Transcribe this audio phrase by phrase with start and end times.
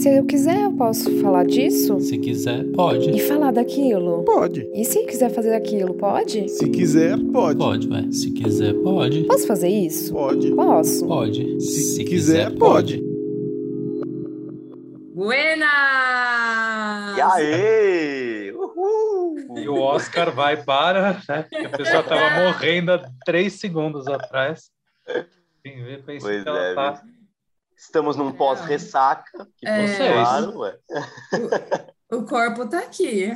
[0.00, 2.00] Se eu quiser, eu posso falar disso?
[2.00, 3.10] Se quiser, pode.
[3.10, 4.24] E falar daquilo?
[4.24, 4.66] Pode.
[4.72, 6.48] E se quiser fazer aquilo, pode?
[6.48, 7.58] Se quiser, pode.
[7.58, 8.10] Pode, ué.
[8.10, 9.24] Se quiser, pode.
[9.24, 10.14] Posso fazer isso?
[10.14, 10.54] Pode.
[10.54, 11.06] Posso.
[11.06, 11.60] Pode.
[11.60, 12.98] Se, quiser, pode.
[15.14, 15.68] Buenas!
[17.18, 18.52] E aí?
[18.52, 19.36] Uhul!
[19.58, 21.42] E o Oscar vai para, né?
[21.42, 24.70] Porque a pessoa estava morrendo há três segundos atrás.
[25.62, 27.02] Quem vê, pensa Pois que ela é, tá.
[27.80, 30.12] Estamos num pós-ressaca, que É.
[30.12, 30.78] claro, ué.
[32.12, 33.32] O corpo tá aqui.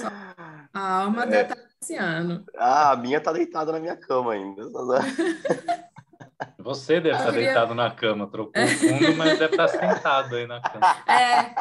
[0.00, 0.08] Só
[0.74, 2.44] a alma deve estar passeando.
[2.56, 4.62] Ah, a minha tá deitada na minha cama ainda.
[6.58, 10.34] Você deve estar Eu queria- deitado na cama, trocou o fundo, mas deve estar sentado
[10.34, 10.86] aí na cama.
[11.06, 11.54] É,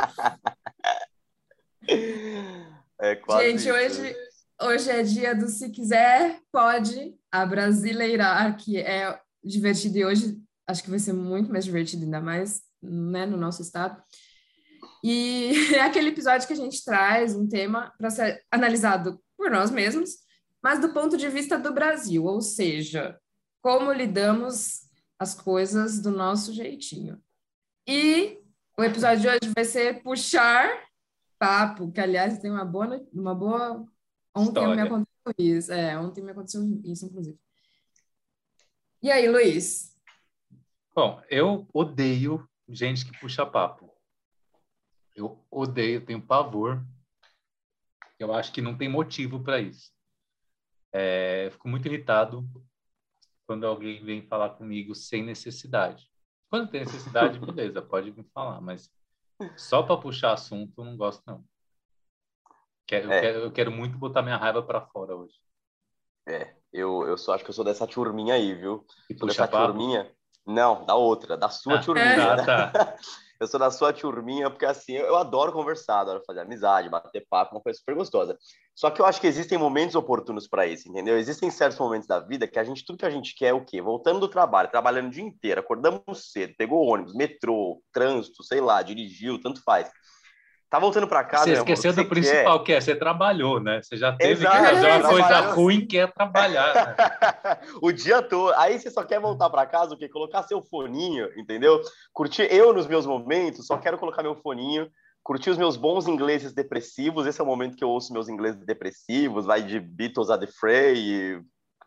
[3.02, 3.72] É quase gente, isso.
[3.72, 4.16] hoje,
[4.62, 10.38] hoje é dia do Se Quiser, Pode, a Brasileirar, que é divertido e hoje
[10.70, 14.02] acho que vai ser muito mais divertido, ainda mais né, no nosso estado.
[15.04, 19.72] E é aquele episódio que a gente traz um tema para ser analisado por nós
[19.72, 20.12] mesmos,
[20.62, 23.20] mas do ponto de vista do Brasil, ou seja,
[23.62, 27.20] como lidamos as coisas do nosso jeitinho.
[27.88, 28.38] E
[28.78, 30.70] o episódio de hoje vai ser puxar
[31.40, 33.86] papo, que aliás tem uma boa, uma boa.
[34.36, 34.76] Ontem História.
[34.76, 35.74] me aconteceu isso.
[35.74, 37.40] É, ontem me aconteceu isso, inclusive.
[39.02, 39.89] E aí, Luiz?
[41.02, 43.90] Bom, eu odeio gente que puxa papo.
[45.16, 46.86] Eu odeio, tenho pavor.
[48.20, 49.94] Eu acho que não tem motivo para isso.
[50.92, 52.46] É, eu fico muito irritado
[53.48, 56.12] quando alguém vem falar comigo sem necessidade.
[56.50, 58.92] Quando tem necessidade, beleza, pode me falar, mas
[59.56, 61.46] só para puxar assunto eu não gosto, não.
[62.86, 63.22] Quero, eu, É.
[63.22, 65.40] quero, eu quero muito botar minha raiva para fora hoje.
[66.28, 68.86] É, eu, eu só acho que eu sou dessa turminha aí, viu?
[69.10, 69.66] E Sou puxa dessa papo.
[69.66, 70.14] turminha.
[70.50, 72.36] Não, da outra, da sua Ah, turminha.
[72.44, 72.96] tá, tá.
[73.40, 77.26] Eu sou da sua turminha, porque assim, eu, eu adoro conversar, adoro fazer amizade, bater
[77.30, 78.38] papo, uma coisa super gostosa.
[78.76, 81.18] Só que eu acho que existem momentos oportunos para isso, entendeu?
[81.18, 83.64] Existem certos momentos da vida que a gente, tudo que a gente quer é o
[83.64, 83.82] quê?
[83.82, 88.82] Voltando do trabalho, trabalhando o dia inteiro, acordamos cedo, pegou ônibus, metrô, trânsito, sei lá,
[88.82, 89.90] dirigiu, tanto faz.
[90.70, 93.82] Tá voltando para casa, Você esqueceu do principal, que é você trabalhou, né?
[93.82, 95.56] Você já teve Exato, que fazer uma coisa trabalhou.
[95.56, 96.76] ruim que é trabalhar.
[96.76, 96.96] Né?
[97.82, 98.54] o dia todo.
[98.54, 100.08] Aí você só quer voltar para casa, o quê?
[100.08, 101.82] Colocar seu foninho, entendeu?
[102.14, 104.88] Curtir eu nos meus momentos, só quero colocar meu foninho,
[105.24, 107.26] curtir os meus bons ingleses depressivos.
[107.26, 110.48] Esse é o momento que eu ouço meus ingleses depressivos, vai de Beatles a The
[110.48, 111.42] Fray,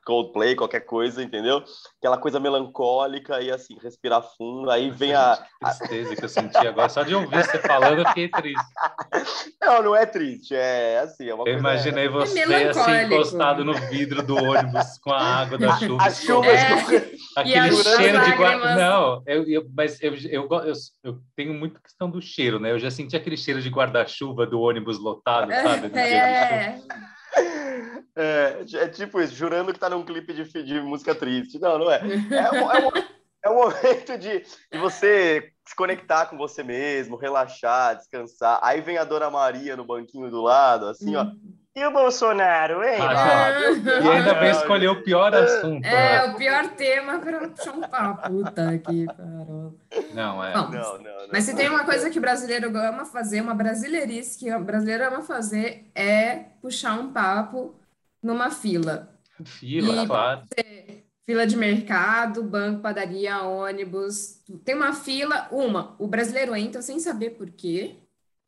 [0.05, 1.63] Coldplay, qualquer coisa, entendeu?
[1.99, 4.71] Aquela coisa melancólica e assim, respirar fundo.
[4.71, 5.39] Aí vem a.
[5.63, 6.89] Que tristeza que eu senti agora.
[6.89, 8.65] Só de ouvir você falando, eu fiquei triste.
[9.63, 11.59] Não, não é triste, é assim, é uma Eu coisa.
[11.61, 13.15] imaginei você assim, melancólico.
[13.15, 16.03] encostado no vidro do ônibus com a água da chuva.
[16.05, 16.83] As chuvas É.
[16.85, 18.75] que- Aquele as cheiro de guarda.
[18.75, 20.73] Não, eu, eu- mas eu, eu, eu,
[21.05, 22.73] eu tenho muito questão do cheiro, né?
[22.73, 25.97] Eu já senti aquele cheiro de guarda-chuva do ônibus lotado, sabe?
[25.97, 26.79] É,
[28.17, 31.59] É, é tipo isso, jurando que tá num clipe de, de música triste.
[31.59, 32.01] Não, não é.
[32.31, 33.13] É um, é um-
[33.45, 38.61] é um momento de, de você se conectar com você mesmo, relaxar, descansar.
[38.63, 41.27] Aí vem a Dona Maria no banquinho do lado, assim, ó.
[41.75, 42.99] E o Bolsonaro, hein?
[43.01, 44.05] Ah, Ah, Deus.
[44.05, 45.85] E ainda bem escolher o pior assunto.
[45.85, 46.25] é né?
[46.25, 48.29] o pior tema para puxar um papo.
[48.31, 49.79] Puta que pariu.
[50.15, 50.53] Não, é.
[50.53, 51.29] Bom, Não, não, não.
[51.33, 55.05] Mas se tem uma coisa que o brasileiro ama fazer, uma brasileirice que o brasileiro
[55.09, 57.75] ama fazer, é puxar um papo
[58.23, 59.09] numa fila.
[59.45, 60.43] Fila, E- claro.
[61.25, 64.43] Fila de mercado, banco, padaria, ônibus.
[64.65, 67.97] Tem uma fila, uma, o brasileiro entra sem saber por quê,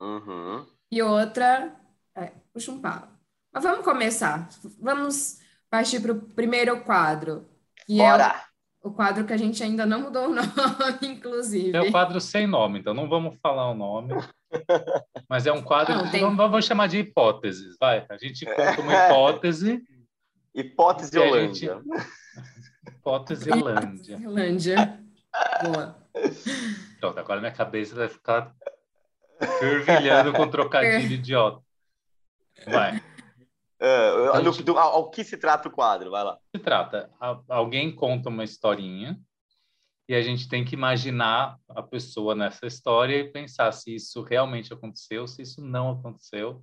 [0.00, 0.66] Uhum.
[0.90, 1.74] e outra,
[2.16, 3.08] é, puxa um papo.
[3.52, 4.48] Mas vamos começar.
[4.80, 5.38] Vamos
[5.70, 7.46] partir para o primeiro quadro,
[7.86, 8.34] que é Bora!
[8.82, 11.76] o, o quadro que a gente ainda não mudou o nome, inclusive.
[11.76, 14.12] É o quadro sem nome, então não vamos falar o nome.
[15.28, 17.76] Mas é um quadro Não, que tem- vamos, vamos chamar de hipóteses.
[17.80, 19.82] Vai, a gente conta uma hipótese.
[20.54, 21.80] Hipótese Holândia.
[22.88, 24.16] Hipótese Holândia.
[24.16, 25.00] Irlândia.
[25.62, 25.96] Boa.
[27.00, 28.54] Pronto, agora minha cabeça vai ficar
[29.58, 31.60] fervilhando com trocadilho idiota.
[32.66, 33.02] Vai.
[33.80, 36.10] É, A no- gente- do- ao, ao que se trata o quadro?
[36.10, 36.38] Vai lá.
[36.54, 37.10] se trata?
[37.20, 39.18] A- Alguém conta uma historinha
[40.08, 44.72] e a gente tem que imaginar a pessoa nessa história e pensar se isso realmente
[44.72, 46.62] aconteceu, se isso não aconteceu,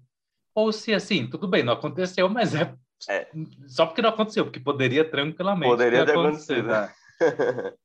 [0.54, 2.76] ou se assim, tudo bem, não aconteceu, mas é,
[3.10, 3.28] É.
[3.68, 6.68] só porque não aconteceu, porque poderia tranquilamente Poderia ter acontecido.
[6.68, 6.94] né?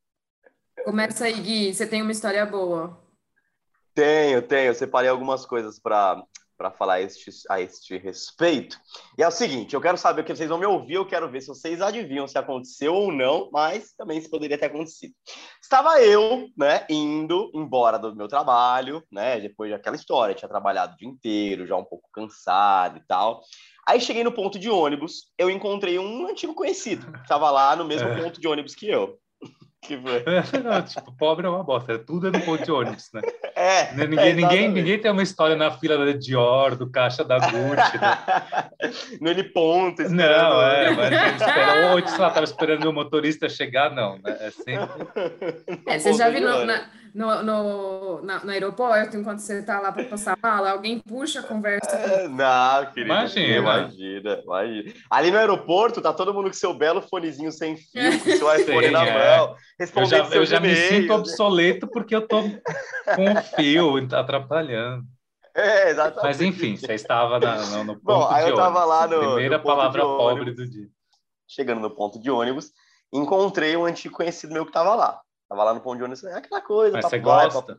[0.84, 1.74] Começa aí, Gui.
[1.74, 2.96] Você tem uma história boa.
[3.94, 4.68] Tenho, tenho.
[4.68, 6.22] Eu separei algumas coisas para
[6.56, 8.78] para falar a este, a este respeito.
[9.18, 11.30] E é o seguinte, eu quero saber o que vocês vão me ouvir, eu quero
[11.30, 15.14] ver se vocês adivinham se aconteceu ou não, mas também se poderia ter acontecido.
[15.62, 20.96] Estava eu, né, indo embora do meu trabalho, né, depois daquela história, tinha trabalhado o
[20.96, 23.42] dia inteiro, já um pouco cansado e tal.
[23.86, 27.84] Aí cheguei no ponto de ônibus, eu encontrei um antigo conhecido, que estava lá no
[27.84, 28.22] mesmo É.
[28.22, 29.18] ponto de ônibus que eu.
[29.86, 30.24] Que foi?
[30.62, 31.98] Não, tipo, pobre é uma bosta.
[31.98, 33.22] Tudo é no ponto de ônibus, né?
[33.58, 37.38] É, Ninguém, é, ninguém, ninguém tem uma história na fila da Dior, do caixa da
[37.38, 37.98] Gucci.
[37.98, 38.18] né?
[39.18, 40.14] no ele ponto, esperando.
[40.28, 44.36] Não, é, mas esperando, ou, sei lá, tava esperando o motorista chegar, não, né?
[44.40, 45.06] É sempre.
[45.86, 50.04] É, você já viu na- no, no, na- no aeroporto, enquanto você tá lá para
[50.04, 51.90] passar mala, alguém puxa a conversa.
[51.96, 53.12] É, Não, querido.
[53.14, 53.56] Imagina.
[53.56, 54.92] Imagina, imagina.
[55.10, 58.86] Ali no aeroporto, tá todo mundo com seu belo fonezinho sem fio, com seu iPhone
[58.86, 59.36] Sim, na é.
[59.38, 60.88] mão, Eu respondendo já, eu seus já me e-mails.
[60.88, 65.04] sinto obsoleto porque eu tô com o fio atrapalhando.
[65.54, 66.22] É, exatamente.
[66.24, 68.88] Mas enfim, você estava na- no, no ponto Bom, aí de eu tava ônibus.
[68.88, 70.86] lá no- Primeira no ponto palavra de pobre do dia.
[71.48, 72.72] Chegando no ponto de ônibus,
[73.12, 75.20] encontrei um antigo conhecido meu que tava lá.
[75.48, 77.78] Tava lá no ponto de ônibus, é aquela coisa, Mas você gosta?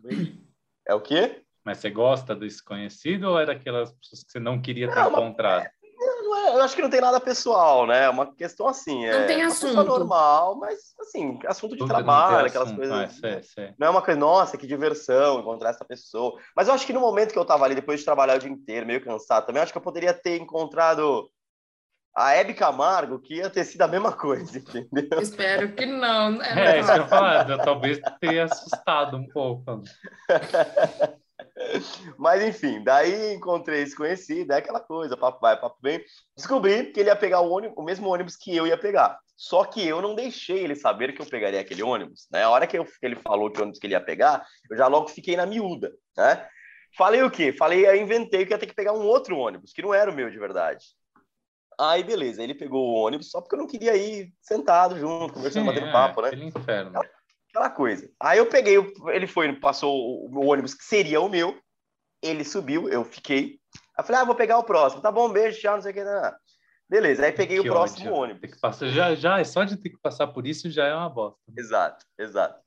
[0.88, 1.44] É o quê?
[1.66, 5.10] Mas você gosta desse conhecido ou é daquelas pessoas que você não queria ter Não,
[5.10, 5.66] encontrado?
[6.00, 8.06] Não é- eu acho que não tem nada pessoal, né?
[8.06, 9.06] É uma questão assim.
[9.06, 9.86] Não é tem uma pessoa assunto.
[9.88, 12.88] normal, mas assim, assunto de Tudo não trabalho, tem aquelas assunto.
[13.20, 13.48] coisas.
[13.54, 13.74] Sei.
[13.78, 16.40] Não é uma coisa, nossa, que diversão encontrar essa pessoa.
[16.56, 18.50] Mas eu acho que no momento que eu tava ali, depois de trabalhar o dia
[18.50, 21.30] inteiro, meio cansado também, eu acho que eu poderia ter encontrado
[22.16, 25.08] a Hebe Camargo, que ia ter sido a mesma coisa, entendeu?
[25.12, 26.32] Eu espero que não.
[26.32, 26.78] né?
[26.78, 29.84] É, isso que eu falar, eu talvez tenha assustado um pouco.
[32.18, 36.04] Mas enfim, daí encontrei esse conhecido, é aquela coisa, papo vai, papo vem.
[36.36, 39.20] Descobri que ele ia pegar o, ônibus, o mesmo ônibus que eu ia pegar.
[39.36, 42.28] Só que eu não deixei ele saber que eu pegaria aquele ônibus.
[42.32, 42.44] Né?
[42.44, 44.88] A hora que, eu- que ele falou que ônibus que ele ia pegar, eu já
[44.88, 45.92] logo fiquei na miúda.
[46.18, 46.48] Né?
[46.98, 47.54] Falei o quê?
[47.54, 50.14] Falei, aí inventei que ia ter que pegar um outro ônibus, que não era o
[50.16, 50.84] meu de verdade.
[51.80, 55.62] Aí, beleza, ele pegou o ônibus só porque eu não queria ir sentado junto, conversando,
[55.64, 56.32] Sim, batendo é, papo, né?
[56.34, 57.00] Inferno.
[57.50, 58.10] aquela coisa.
[58.20, 58.76] Aí eu peguei,
[59.10, 61.56] ele foi, passou o o ônibus que seria o meu,
[62.22, 63.60] ele subiu, eu fiquei.
[63.96, 65.02] Aí eu falei, ah, vou pegar o próximo.
[65.02, 66.04] Tá bom, beijo, tchau, não sei o que.
[66.04, 66.22] Não.
[66.22, 66.34] não.
[66.90, 68.22] Beleza, aí peguei Que o próximo ódio.
[68.22, 68.42] ônibus.
[68.42, 70.96] Tem que passar, já, já, é só de ter que passar por isso já é
[70.96, 71.38] uma bosta.
[71.56, 72.60] Exato, exato.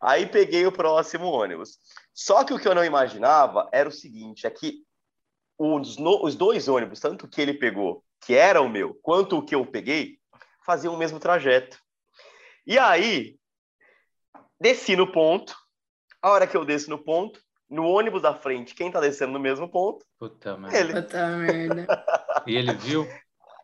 [0.00, 1.78] Aí peguei o próximo ônibus.
[2.14, 4.82] Só que o que eu não imaginava era o seguinte, é que
[5.58, 9.38] os, no- os dois ônibus, tanto o que ele pegou, que era o meu, quanto
[9.38, 10.18] o que eu peguei,
[10.64, 11.78] faziam o mesmo trajeto.
[12.66, 13.36] E aí,
[14.60, 15.54] desci no ponto.
[16.20, 17.40] A hora que eu desço no ponto,
[17.70, 20.04] no ônibus da frente, quem tá descendo no mesmo ponto?
[20.18, 20.78] Puta merda.
[20.78, 20.92] Ele.
[20.94, 22.04] Puta merda.
[22.46, 23.06] E ele viu?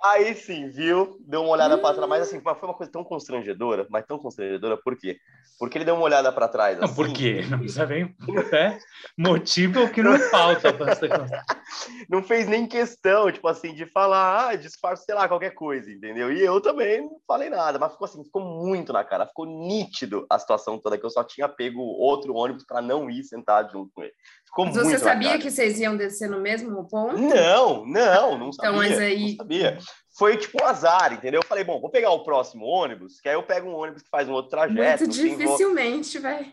[0.04, 1.16] Aí sim, viu?
[1.20, 4.76] Deu uma olhada para trás, mas assim, foi uma coisa tão constrangedora, mas tão constrangedora,
[4.76, 5.16] por quê?
[5.60, 6.76] Porque ele deu uma olhada para trás.
[6.76, 7.44] Não, assim, por quê?
[7.49, 8.12] Não precisa nem.
[8.52, 8.78] É,
[9.16, 10.72] motivo que não falta.
[12.10, 16.32] não fez nem questão, tipo assim, de falar, ah, disfarce, sei lá, qualquer coisa, entendeu?
[16.32, 20.26] E eu também não falei nada, mas ficou assim, ficou muito na cara, ficou nítido
[20.28, 23.93] a situação toda, que eu só tinha pego outro ônibus para não ir sentado junto
[23.94, 24.12] com ele.
[24.52, 25.40] Ficou Mas você sabia cara.
[25.40, 27.16] que vocês iam descer no mesmo ponto?
[27.16, 28.70] Não, não, não sabia.
[28.70, 29.78] Então, mas aí- Não sabia.
[30.19, 31.40] Foi tipo um azar, entendeu?
[31.40, 34.10] Eu falei, bom, vou pegar o próximo ônibus, que aí eu pego um ônibus que
[34.10, 35.04] faz um outro trajeto.
[35.04, 36.52] Muito dificilmente, velho.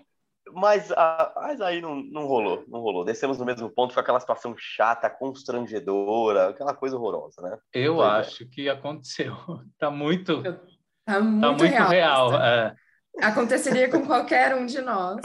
[0.53, 3.03] Mas, ah, mas aí não, não rolou, não rolou.
[3.03, 7.57] Descemos no mesmo ponto, foi aquela situação chata, constrangedora, aquela coisa horrorosa, né?
[7.73, 8.11] Eu Pois é.
[8.19, 9.35] acho que aconteceu.
[9.77, 10.53] Tá muito, Tá
[11.05, 11.89] tá muito, muito real.
[11.89, 12.41] real.
[12.41, 12.75] é.
[13.21, 15.19] Aconteceria com qualquer um de nós.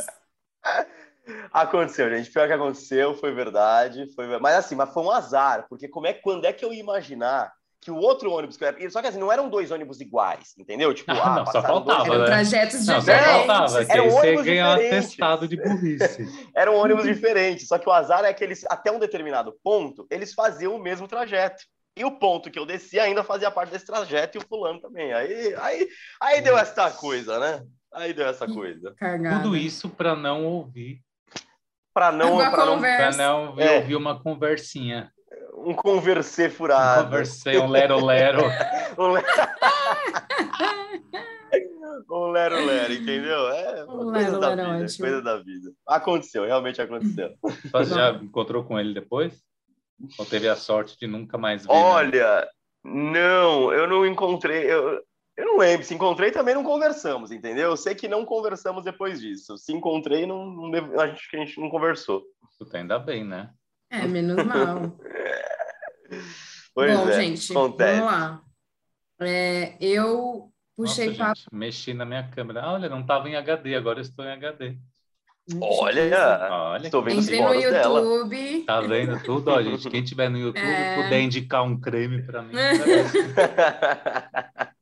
[1.52, 2.30] Aconteceu, gente.
[2.30, 4.12] Pior que aconteceu, foi verdade.
[4.14, 4.26] Foi...
[4.38, 7.52] Mas assim, mas foi um azar, porque como é, quando é que eu ia imaginar
[7.80, 8.90] que o outro ônibus que eu ia...
[8.90, 10.94] Só que assim, não eram dois ônibus iguais, entendeu?
[10.94, 12.24] Tipo, Ah, ah, não, só dois- faltava, Eram né?
[12.26, 13.46] trajetos Não, só diferentes.
[13.46, 14.60] faltava, que Era aí um você um diferente.
[14.94, 16.26] atestado de burrice.
[16.56, 20.32] Eram ônibus diferentes, só que o azar é que eles, até um determinado ponto, eles
[20.32, 21.62] faziam o mesmo trajeto.
[21.96, 25.12] E o ponto que eu desci ainda fazia parte desse trajeto e o fulano também.
[25.12, 25.88] Aí, aí,
[26.20, 27.62] aí deu essa coisa, né?
[27.92, 28.92] Aí deu essa coisa.
[28.98, 29.42] Cargada.
[29.42, 31.00] Tudo isso para não ouvir,
[31.94, 33.76] Para não, para não É.
[33.78, 35.10] ouvir uma conversinha.
[35.56, 37.16] um conversê Um furado.
[37.16, 38.42] um lero-lero.
[38.98, 39.22] Um le-
[42.10, 43.48] um lero lero, entendeu?
[43.48, 45.06] É Um coisa lero da lero vida, ótimo.
[45.06, 45.72] coisa da vida.
[45.86, 47.34] Aconteceu, realmente aconteceu.
[47.72, 49.34] Você já encontrou com ele depois?
[50.18, 51.72] Ou teve a sorte de nunca mais ver?
[51.72, 51.78] né?
[51.80, 52.48] Olha,
[52.84, 55.00] não, eu não encontrei, eu,
[55.36, 55.84] eu não lembro.
[55.86, 57.70] Se encontrei, também não conversamos, entendeu?
[57.70, 59.56] Eu sei que não conversamos depois disso.
[59.58, 62.22] Se encontrei, não, não acho que a gente não conversou.
[62.58, 63.50] Puta, ainda bem, né?
[63.90, 64.96] É, menos mal.
[66.74, 68.00] Pois Bom, é, gente, acontece.
[68.00, 68.42] vamos lá.
[69.20, 71.36] É, eu puxei Nossa, papo.
[71.38, 72.62] gente, mexi na minha câmera.
[72.62, 74.76] Ah, olha, não estava em HD, agora estou em HD.
[75.60, 76.48] Olha.
[76.50, 78.00] Olha, estou vendo Entrei no stories dela.
[78.00, 78.64] YouTube.
[78.64, 79.88] tá vendo tudo, ó, gente.
[79.88, 81.00] Quem tiver no YouTube É.
[81.02, 82.54] puder indicar um creme pra mim.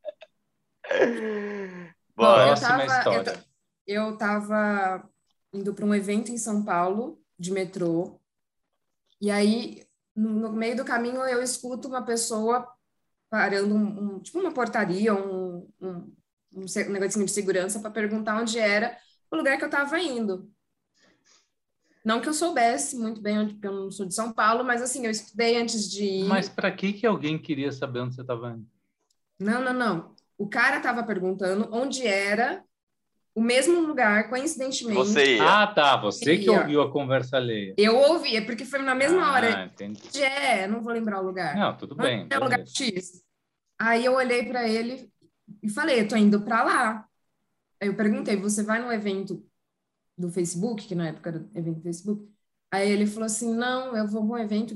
[2.14, 3.44] Bom, eu tava, história.
[3.86, 5.08] eu tava
[5.52, 8.20] indo para um evento em São Paulo, de metrô,
[9.22, 12.66] e aí, no, meio do caminho, eu escuto uma pessoa
[13.30, 16.12] parando, um, um- tipo uma portaria, um, um,
[16.56, 18.98] um negocinho de segurança, para perguntar onde era
[19.30, 20.50] o lugar que eu estava indo.
[22.04, 24.82] Não que eu soubesse muito bem onde, porque eu não sou de São Paulo, mas
[24.82, 26.28] assim, eu estudei antes de ir.
[26.28, 28.66] Mas pra que que alguém queria saber onde você tava indo?
[29.38, 30.16] Não, não, não.
[30.42, 32.64] O cara estava perguntando onde era
[33.32, 34.98] o mesmo lugar, coincidentemente.
[34.98, 35.62] Você ia.
[35.62, 35.96] Ah, tá.
[35.98, 37.74] Você que ouviu a conversa alheia.
[37.78, 39.64] Eu ouvi, é porque foi na mesma ah, hora.
[39.66, 40.02] entendi.
[40.04, 40.66] Onde é?
[40.66, 41.54] Não vou lembrar o lugar.
[41.54, 42.26] Não, tudo Não bem.
[42.28, 42.66] é o lugar.
[42.66, 43.22] X.
[43.80, 45.08] Aí eu olhei para ele
[45.62, 47.06] e falei, eu tô indo para lá.
[47.80, 49.46] Aí eu perguntei, você vai no evento
[50.18, 52.28] do Facebook, que na época era evento do Facebook?
[52.68, 54.74] Aí ele falou assim, não, eu vou para um evento,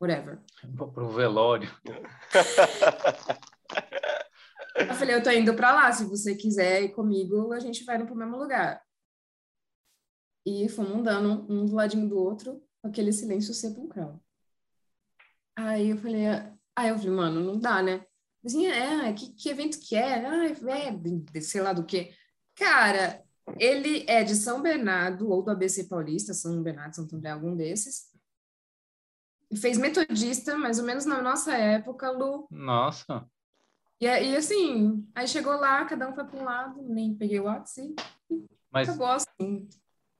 [0.00, 0.40] whatever.
[0.64, 1.70] Vou pro velório.
[4.74, 7.96] Eu falei, eu tô indo para lá, se você quiser ir comigo, a gente vai
[7.96, 8.82] no mesmo lugar.
[10.44, 14.20] E fomos andando um do ladinho do outro, aquele silêncio sepulcral.
[15.56, 16.26] Aí eu falei,
[16.76, 18.04] aí eu falei, mano, não dá, né?
[18.44, 20.26] Assim, é, que, que evento que é?
[20.26, 22.12] Ah, é, sei lá do que.
[22.54, 23.24] Cara,
[23.58, 28.12] ele é de São Bernardo, ou do ABC Paulista, São Bernardo, Santo André, algum desses.
[29.56, 32.46] Fez metodista, mais ou menos na nossa época, Lu.
[32.50, 33.26] Nossa.
[34.00, 37.44] E, e assim, aí chegou lá, cada um foi para um lado, nem peguei o
[37.44, 37.94] WhatsApp
[38.30, 39.68] e Mas acabou assim.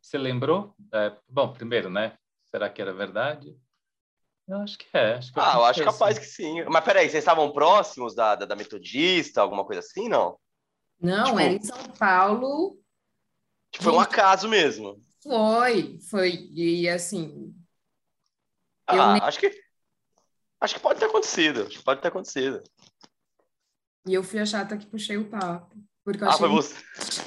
[0.00, 0.75] você lembrou?
[0.93, 2.16] É, bom, primeiro, né?
[2.47, 3.57] Será que era verdade?
[4.47, 5.14] Eu acho que é.
[5.14, 6.62] Acho que Ah, eu acho capaz que sim.
[6.64, 10.38] Mas peraí, vocês estavam próximos da, da, da metodista, alguma coisa assim, não?
[11.00, 12.78] Não, Tipo- era em São Paulo,
[13.73, 15.00] Tipo, foi um acaso mesmo.
[15.23, 17.52] foi, foi, e assim,
[18.88, 19.64] Eu Ah, nem- acho que.
[20.61, 21.62] Acho que pode ter acontecido.
[21.62, 22.62] Acho que pode ter acontecido.
[24.06, 26.75] E eu fui a chata que puxei o papo, porque eu Ah, achei foi você.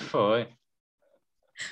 [0.10, 0.48] Foi.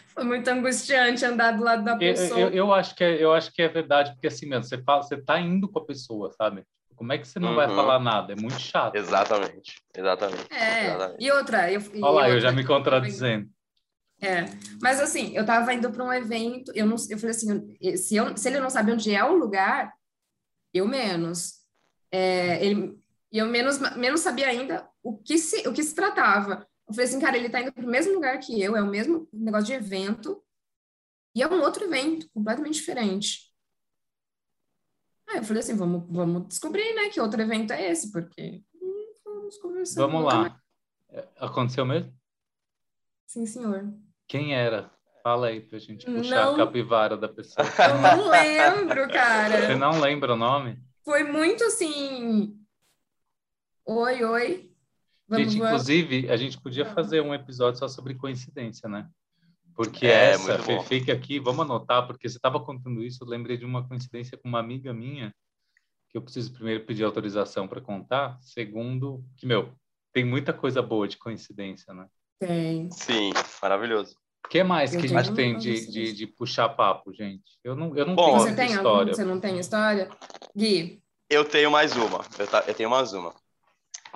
[0.07, 2.39] foi muito angustiante andar do lado da Eu, pessoa.
[2.39, 5.03] eu, eu acho que é, eu acho que é verdade, porque assim mesmo, você fala,
[5.03, 6.63] você tá indo com a pessoa, sabe?
[6.95, 7.75] Como é que você não vai Uhum.
[7.75, 8.31] falar nada?
[8.33, 8.95] É muito chato.
[8.95, 9.81] Exatamente.
[9.95, 10.47] Exatamente.
[10.49, 11.23] É, Exatamente.
[11.23, 13.49] e outra, eu, e Olha lá, eu já me contradizendo.
[14.21, 14.45] É,
[14.81, 18.15] mas assim, eu tava indo para um evento, eu não, eu falei assim, eu- se,
[18.15, 19.93] eu, se ele não sabe onde é o lugar,
[20.73, 21.55] eu menos.
[22.09, 22.97] É, ele,
[23.35, 26.65] e eu menos, menos sabia ainda o que se, o que se tratava.
[26.87, 28.87] Eu falei assim, cara, ele tá indo para o mesmo lugar que eu, é o
[28.87, 30.41] mesmo negócio de evento,
[31.35, 33.53] e é um outro evento, completamente diferente.
[35.27, 39.13] Aí eu falei assim, vamos, vamos descobrir, né, que outro evento é esse, porque hum,
[39.25, 39.99] vamos conversar.
[40.01, 40.61] Vamos mais- lá.
[41.09, 42.13] É, Aconteceu mesmo?
[43.27, 43.93] Sim, senhor.
[44.29, 44.89] Quem era?
[45.21, 46.53] Fala aí pra gente puxar Não.
[46.53, 47.67] a capivara da pessoa.
[47.67, 49.65] Eu não lembro, cara.
[49.67, 50.79] Você não lembra o nome?
[51.03, 52.64] Foi muito assim.
[53.85, 54.71] Oi, oi.
[55.27, 55.73] Vamos, gente, vamos.
[55.89, 59.07] inclusive, a gente podia fazer um episódio só sobre coincidência, né?
[59.75, 60.81] Porque É, essa, bom.
[60.81, 64.47] fica aqui, vamos anotar, porque você estava contando isso, eu lembrei de uma coincidência com
[64.47, 65.33] uma amiga minha,
[66.09, 69.73] que eu preciso primeiro pedir autorização para contar, segundo, que, meu,
[70.13, 72.07] tem muita coisa boa de coincidência, né?
[72.39, 72.89] Tem.
[72.91, 74.15] Sim, maravilhoso.
[74.45, 77.59] O que mais Eu que a gente tem de, de, de puxar papo, gente?
[77.63, 78.77] Eu não, eu não Bom, tenho Você tem algum?
[78.77, 79.13] história.
[79.13, 80.09] Você não tem história?
[80.55, 82.23] Gui, Eu tenho mais uma.
[82.37, 83.33] Eu, ta- eu tenho mais uma.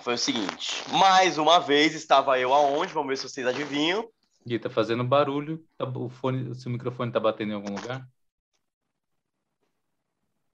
[0.01, 0.83] Foi o seguinte.
[0.91, 2.93] Mais uma vez estava eu aonde?
[2.93, 4.07] Vamos ver se vocês adivinham.
[4.45, 8.07] Gui, tá fazendo barulho, tá- o fone, seu microfone tá batendo em algum lugar?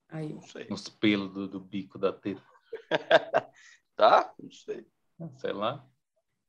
[0.09, 0.33] aí.
[0.33, 0.67] Não sei.
[0.69, 2.41] Nos pelos do, do bico da teta,
[3.95, 4.33] Tá?
[4.39, 4.85] Não sei.
[5.37, 5.85] sei lá.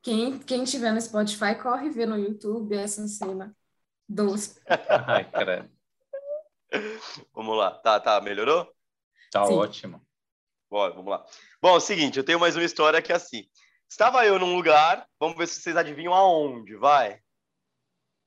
[0.01, 3.55] Quem, quem tiver no Spotify, corre ver no YouTube essa cena
[4.07, 4.55] dos.
[5.07, 5.69] Ai, cara,
[7.33, 7.71] Vamos lá.
[7.71, 8.19] Tá, tá.
[8.21, 8.67] Melhorou?
[9.31, 9.53] tá Sim.
[9.55, 10.01] ótimo.
[10.69, 11.25] Bora, vamos lá.
[11.61, 13.43] Bom, é o seguinte, eu tenho mais uma história que é assim.
[13.89, 17.19] Estava eu num lugar, vamos ver se vocês adivinham aonde, vai.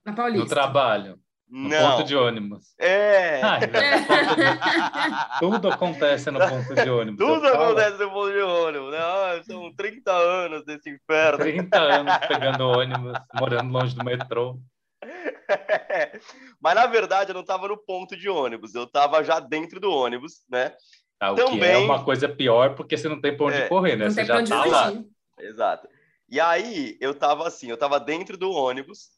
[0.05, 0.49] Na No Paulista.
[0.49, 1.19] trabalho,
[1.49, 1.93] no Não.
[1.97, 2.75] ponto de ônibus.
[2.79, 3.41] É.
[3.43, 7.19] Ai, ponto de- Tudo acontece no ponto de ônibus.
[7.27, 8.99] Tudo acontece no ponto de ônibus, né?
[8.99, 11.39] Ah, são 30 anos desse inferno.
[11.39, 14.59] 30 anos pegando ônibus, morando longe do metrô.
[16.61, 19.91] Mas na verdade eu não estava no ponto de ônibus, eu estava já dentro do
[19.91, 20.75] ônibus, né?
[21.21, 23.69] Tá, o que é Também- uma coisa pior, porque você não tem pra onde É,
[23.69, 24.09] correr, né?
[24.09, 24.91] Você já tá lá.
[25.39, 25.87] Exato.
[26.27, 29.11] E aí eu tava assim, eu tava dentro do ônibus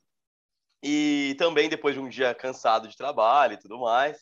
[0.83, 4.19] e também depois de um dia cansado de trabalho e tudo mais.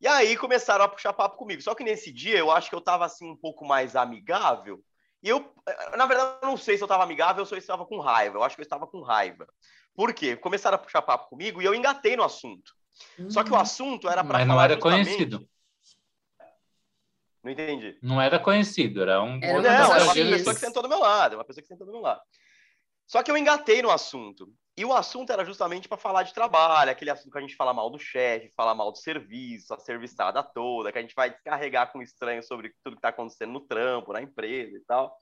[0.00, 1.62] E aí começaram a puxar papo comigo.
[1.62, 4.82] Só que nesse dia eu acho que eu tava assim um pouco mais amigável.
[5.22, 5.54] E eu,
[5.96, 8.38] na verdade, eu não sei se eu tava amigável ou se eu estava com raiva.
[8.38, 9.46] Eu acho que eu estava com raiva.
[9.94, 10.34] Por quê?
[10.36, 12.72] Começaram a puxar papo comigo e eu engatei no assunto.
[13.28, 15.48] Só que o assunto era para Mas não era justamente- conhecido.
[17.44, 17.98] Não entendi.
[18.02, 20.88] Não era conhecido, era um Era Não, uma era pessoa uma pessoa que sentou do
[20.88, 22.22] meu lado, uma pessoa que sentou do meu lado.
[23.06, 24.50] Só que eu engatei no assunto.
[24.76, 27.72] E o assunto era justamente para falar de trabalho, aquele assunto que a gente fala
[27.72, 31.92] mal do chefe, fala mal do serviço, a serviçada toda, que a gente vai descarregar
[31.92, 35.14] com estranho sobre tudo que está acontecendo no trampo, na empresa e tal.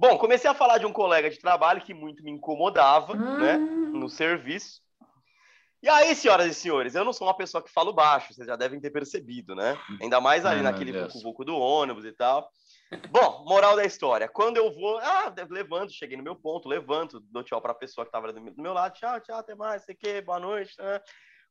[0.00, 3.58] Bom, comecei a falar de um colega de trabalho que muito me incomodava, né, Ah,
[3.58, 4.80] no serviço.
[5.82, 8.56] E aí, senhoras e senhores, eu não sou uma pessoa que falo baixo, vocês já
[8.56, 9.78] devem ter percebido, né?
[10.02, 12.50] Ainda mais ali Ai, meu naquele vucu-vucu do ônibus e tal.
[13.10, 14.28] Bom, moral da história.
[14.28, 18.04] Quando eu vou, ah, levanto, cheguei no meu ponto, levanto, dou tchau para a pessoa
[18.04, 20.74] que estava do meu do meu lado, tchau, tchau, até mais, sei que, boa noite.
[20.78, 21.00] né?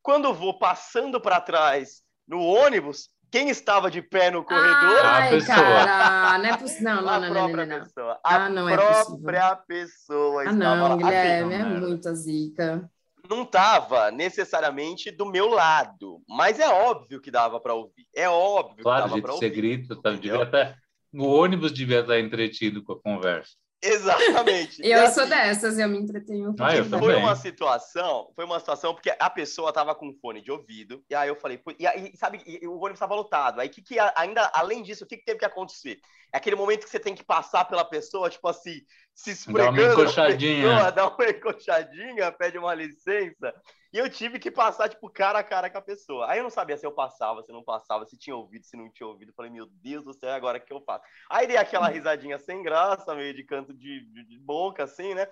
[0.02, 5.06] Quando eu vou passando para trás no ônibus, quem estava de pé no corredor?
[5.06, 5.56] A Ai, pessoa.
[5.58, 6.84] cara, não é possível.
[6.96, 7.86] Não, não, a não, não, não, própria não, não.
[7.86, 8.20] pessoa.
[8.24, 10.96] A Ah, não é própria pessoa Ah, estava não, lá.
[10.98, 11.80] Guilherme, é não.
[11.82, 12.90] muita zica.
[13.28, 18.08] Não estava necessariamente do meu lado, mas é óbvio que dava para ouvir.
[18.16, 19.56] É óbvio Claro, que dava para você ouvir.
[19.56, 20.38] grita, tá, entendeu?
[20.40, 20.76] devia até...
[21.14, 23.54] O ônibus devia estar entretido com a conversa.
[23.82, 24.82] Exatamente.
[24.84, 26.56] Eu assim, sou dessas, eu me entretenho.
[26.60, 26.86] Ah, eu.
[26.86, 31.16] Foi uma situação, foi uma situação porque a pessoa tava com fone de ouvido, e
[31.16, 33.60] aí eu falei, e aí, sabe, e- e o ônibus estava lotado.
[33.60, 36.00] Aí que que a- ainda além disso, o que, que teve que acontecer?
[36.38, 38.82] Aquele momento que você tem que passar pela pessoa, tipo assim,
[39.16, 40.78] se Dá uma esfregando encoxadinha.
[40.78, 43.54] pessoa, dá uma encoxadinha, pede uma licença.
[43.94, 46.30] E eu tive que passar, tipo, cara a cara com a pessoa.
[46.30, 48.92] Aí eu não sabia se eu passava, se não passava, se tinha ouvido, se não
[48.92, 49.34] tinha ouvido.
[49.34, 51.04] Falei, meu Deus do céu, agora o que eu faço?
[51.30, 55.28] Aí dei aquela risadinha sem graça, meio de canto de, de- de boca, assim, né?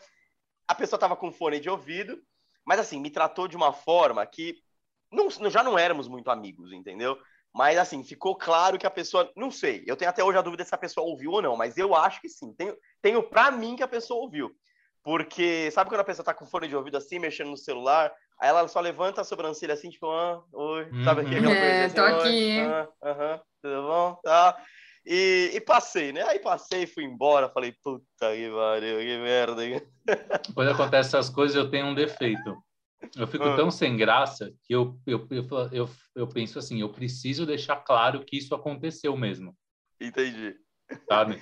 [0.68, 2.22] A pessoa tava com fone de ouvido,
[2.66, 4.56] mas assim, me tratou de uma forma que
[5.12, 7.18] não, já não éramos muito amigos, entendeu?
[7.56, 10.66] Mas assim, ficou claro que a pessoa, não sei, eu tenho até hoje a dúvida
[10.66, 12.54] se a pessoa ouviu ou não, mas eu acho que sim.
[12.54, 14.52] Tenho, tenho pra mim que a pessoa ouviu.
[15.02, 18.50] Porque, sabe quando a pessoa tá com fone de ouvido assim, mexendo no celular, aí
[18.50, 21.28] ela só levanta a sobrancelha assim, tipo, ah, oi, sabe Uhum.
[21.28, 24.20] aquela É, coisa assim, tô "Oi, aqui." ah, aham, tudo bom?
[24.22, 24.62] Tá.
[25.06, 26.24] E, e passei, né?
[26.24, 28.04] Aí passei, fui embora, falei, puta
[28.36, 29.64] que pariu, que merda.
[29.66, 29.82] hein?"
[30.54, 32.62] Quando acontece essas coisas, eu tenho um defeito.
[33.18, 33.56] Eu fico Ah.
[33.56, 38.24] tão sem graça que eu, eu, eu, eu, eu penso assim, eu preciso deixar claro
[38.26, 39.56] que isso aconteceu mesmo,
[40.02, 40.56] Entendi.
[41.10, 41.42] sabe?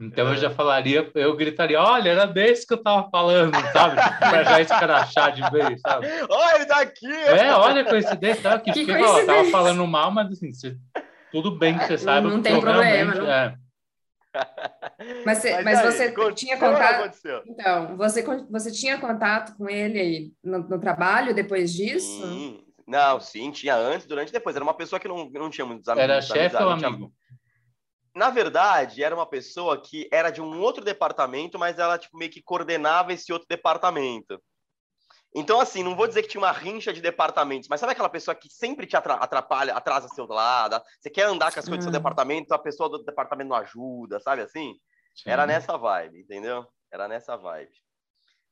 [0.00, 0.36] Então eu É.
[0.36, 3.96] já falaria, eu gritaria, olha, era desse que eu tava falando, sabe?
[4.20, 6.06] Pra já escrachar de vez, sabe?
[6.30, 7.06] Olha, ele tá aqui!
[7.12, 9.50] É, olha a coincidência, aqui, Que porque, ó, tava coincidência.
[9.52, 10.76] falando mal, mas assim, você-
[11.32, 13.30] tudo bem que você saiba não que tem eu problema, não.
[13.30, 13.56] é.
[15.24, 17.18] Mas, você, Mas mas aí, você tinha contato.
[17.46, 22.22] Então, você, você tinha contato com ele aí no, no trabalho depois disso?
[22.22, 22.64] Sim.
[22.86, 24.56] Não, sim, tinha antes, durante e depois.
[24.56, 26.08] Era uma pessoa que não, não tinha muitos amigos.
[26.10, 27.12] Era chefe ou não tinha- amigo?
[28.14, 32.30] Na verdade, era uma pessoa que era de um outro departamento, mas ela tipo, meio
[32.30, 34.42] que coordenava esse outro departamento.
[35.34, 38.34] Então, assim, não vou dizer que tinha uma rincha de departamentos, mas sabe aquela pessoa
[38.34, 40.80] que sempre te atra- atrapalha, atrasa seu lado?
[41.00, 41.98] Você quer andar com as coisas do seu Ah.
[41.98, 44.74] departamento, a pessoa do departamento não ajuda, sabe assim?
[45.26, 45.48] Era Sim.
[45.48, 46.66] nessa vibe, entendeu?
[46.90, 47.70] Era nessa vibe.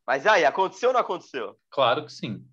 [0.07, 1.57] Mas aí, aconteceu ou não aconteceu?
[1.71, 2.45] Claro que sim,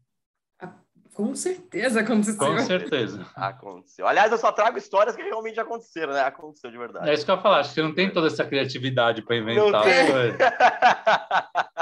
[1.13, 2.37] Com certeza aconteceu.
[2.39, 3.27] com certeza.
[3.35, 4.07] Aconteceu.
[4.07, 6.21] Aliás, eu só trago histórias que realmente aconteceram, né?
[6.21, 7.07] Aconteceu de verdade.
[7.09, 9.35] É isso que eu ia falar, acho que você não tem toda essa criatividade para
[9.39, 10.07] Não inventar tem.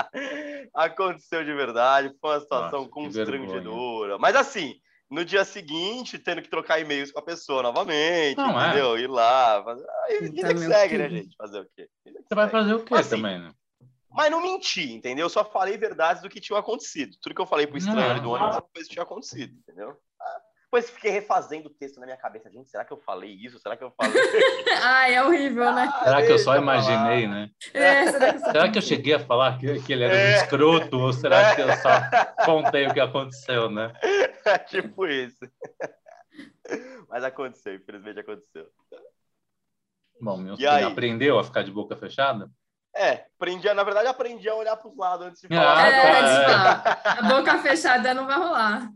[0.73, 4.17] Aconteceu de verdade, foi uma situação Nossa, constrangedora.
[4.17, 4.75] Mas assim,
[5.09, 8.67] no dia seguinte, tendo que trocar e-mails com a pessoa novamente, Não, é.
[8.67, 8.97] entendeu?
[8.97, 9.63] Ir lá.
[9.63, 9.85] Fazer...
[10.05, 11.35] Aí, vida Puta, que segue, né, gente?
[11.37, 11.89] Fazer o quê?
[12.05, 12.51] Você vai segue.
[12.51, 13.51] fazer o quê Assim, também, né?
[14.13, 15.25] Mas não menti, entendeu?
[15.25, 17.15] Eu só falei verdades do que tinha acontecido.
[17.21, 18.11] Tudo que eu falei pro estranho Não.
[18.11, 19.97] ali do ônibus, é coisa que tinha acontecido, entendeu?
[20.73, 22.49] Ah, Depois fiquei refazendo o texto na minha cabeça.
[22.49, 23.59] Gente, será que eu falei isso?
[23.59, 24.13] Será que eu falei?
[24.81, 25.89] Ai, é horrível, né?
[25.93, 27.49] Ah, Será que eu só imaginei, né?
[27.73, 30.17] É, será que você- Será que eu cheguei a falar que, que ele era um
[30.17, 30.35] É.
[30.37, 31.89] escroto ou será que eu só
[32.45, 33.91] contei o que aconteceu, né?
[34.69, 35.45] tipo isso.
[37.09, 38.65] Mas aconteceu, infelizmente aconteceu.
[40.21, 40.83] Bom, meu filho aí?
[40.85, 42.49] aprendeu a ficar de boca fechada?
[42.95, 45.87] É, aprendi, a- na verdade, aprendi a olhar para os lados antes de Ah, falar.
[45.87, 46.45] É, tá, é.
[46.45, 47.01] falar.
[47.03, 48.89] A boca fechada não vai rolar.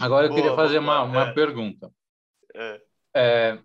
[0.00, 1.32] Agora eu Boa, queria fazer lá, uma, uma é.
[1.32, 1.92] pergunta.
[2.54, 2.82] É.
[3.14, 3.62] É,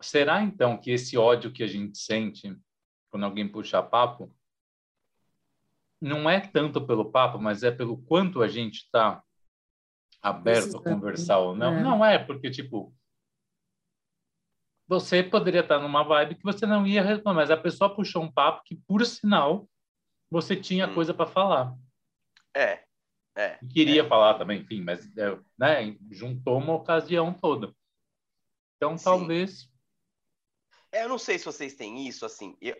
[0.00, 2.54] será então que esse ódio que a gente sente
[3.10, 4.34] quando alguém puxa papo
[6.00, 9.22] não é tanto pelo papo, mas é pelo quanto a gente está
[10.22, 11.74] aberto a conversar ou não?
[11.74, 11.82] É.
[11.82, 12.94] Não é, porque, tipo,
[14.86, 18.30] você poderia estar numa vibe que você não ia responder, mas a pessoa puxou um
[18.30, 19.68] papo que, por sinal,
[20.30, 20.94] você tinha Hum.
[20.94, 21.74] coisa para falar.
[22.56, 22.84] É,
[23.38, 23.58] é.
[23.62, 27.72] E queria falar também, enfim, mas é, né, juntou uma ocasião toda.
[28.76, 29.04] Então, Sim.
[29.04, 29.68] talvez.
[30.92, 32.56] É, Eu não sei se vocês têm isso, assim.
[32.60, 32.76] eu-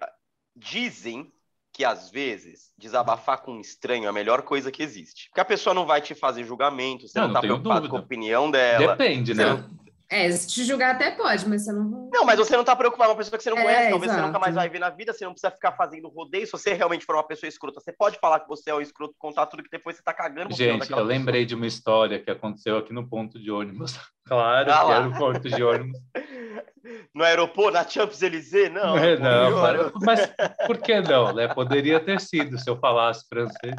[0.57, 1.33] dizem
[1.73, 5.29] que, às vezes, desabafar com um estranho é a melhor coisa que existe.
[5.29, 7.91] Porque a pessoa não vai te fazer julgamento, você Não, não, tá preocupado dúvida.
[7.91, 8.97] com a opinião dela.
[8.97, 9.45] Depende, né?
[9.45, 9.79] não-
[10.11, 12.09] É, se te julgar até pode, mas você não.
[12.11, 14.11] Não, mas você não tá preocupado, é uma pessoa que você não É, conhece, talvez
[14.11, 14.41] você nunca exato.
[14.41, 16.47] mais vai ver na vida, você não precisa ficar fazendo rodeio.
[16.47, 19.15] Se você realmente for uma pessoa escrota, você pode falar que você é o escroto,
[19.19, 22.79] contar tudo que depois você tá cagando Gente, eu lembrei de uma história que aconteceu
[22.79, 23.99] aqui no ponto de ônibus.
[24.29, 25.99] Claro Ah que era o ponto de ônibus.
[27.15, 28.97] No aeroporto, na Champs-Élysées, não.
[28.97, 30.21] É, não, mas,
[30.67, 31.35] por que não?
[31.35, 31.47] Né?
[31.49, 33.75] Poderia ter sido se eu falasse francês.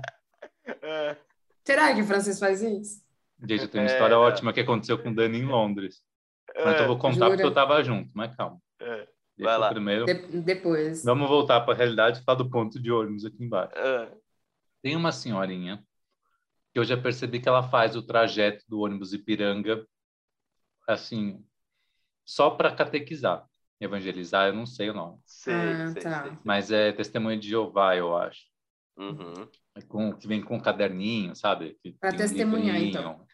[0.81, 1.15] É.
[1.65, 3.01] Será que o francês faz isso?
[3.47, 4.21] Gente, eu tenho uma É, história não.
[4.21, 6.03] ótima que aconteceu com o Dani em Londres.
[6.55, 7.29] Mas eu vou contar Jura?
[7.31, 8.59] porque eu tava junto, mas calma.
[8.81, 9.07] É,
[9.37, 9.69] Deixa Vai lá.
[9.69, 10.05] primeiro.
[10.05, 11.03] De- depois.
[11.03, 13.73] Vamos voltar para a realidade e falar do ponto de ônibus aqui embaixo.
[13.77, 14.11] é.
[14.81, 15.83] Tem uma senhorinha
[16.71, 19.85] que eu já percebi que ela faz o trajeto do ônibus Ipiranga
[20.87, 21.43] assim,
[22.25, 23.45] só para catequizar.
[23.79, 25.19] Evangelizar, eu não sei o nome.
[25.25, 26.23] Sei, Ah, sei, tá.
[26.23, 26.37] sei.
[26.43, 28.41] Mas é testemunha de Jeová, eu acho.
[28.97, 31.77] Uhum, É com, que vem com um caderninho, sabe?
[31.85, 32.89] Um testemunhar, livrinho.
[32.89, 33.25] então.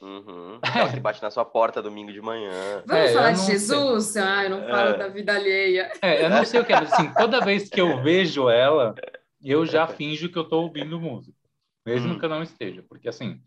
[0.00, 0.58] Uhum.
[0.62, 2.82] Aquela que bate na sua porta domingo de manhã.
[2.86, 4.16] Vamos É, falar de Jesus?
[4.16, 4.98] Ah, eu não falo É.
[4.98, 5.90] da vida alheia.
[6.02, 8.94] É, eu não sei o que é, mas assim, toda vez que eu vejo ela,
[9.42, 11.36] eu já finjo que eu estou ouvindo música,
[11.84, 12.18] mesmo Hum.
[12.18, 13.40] que eu não esteja, porque assim,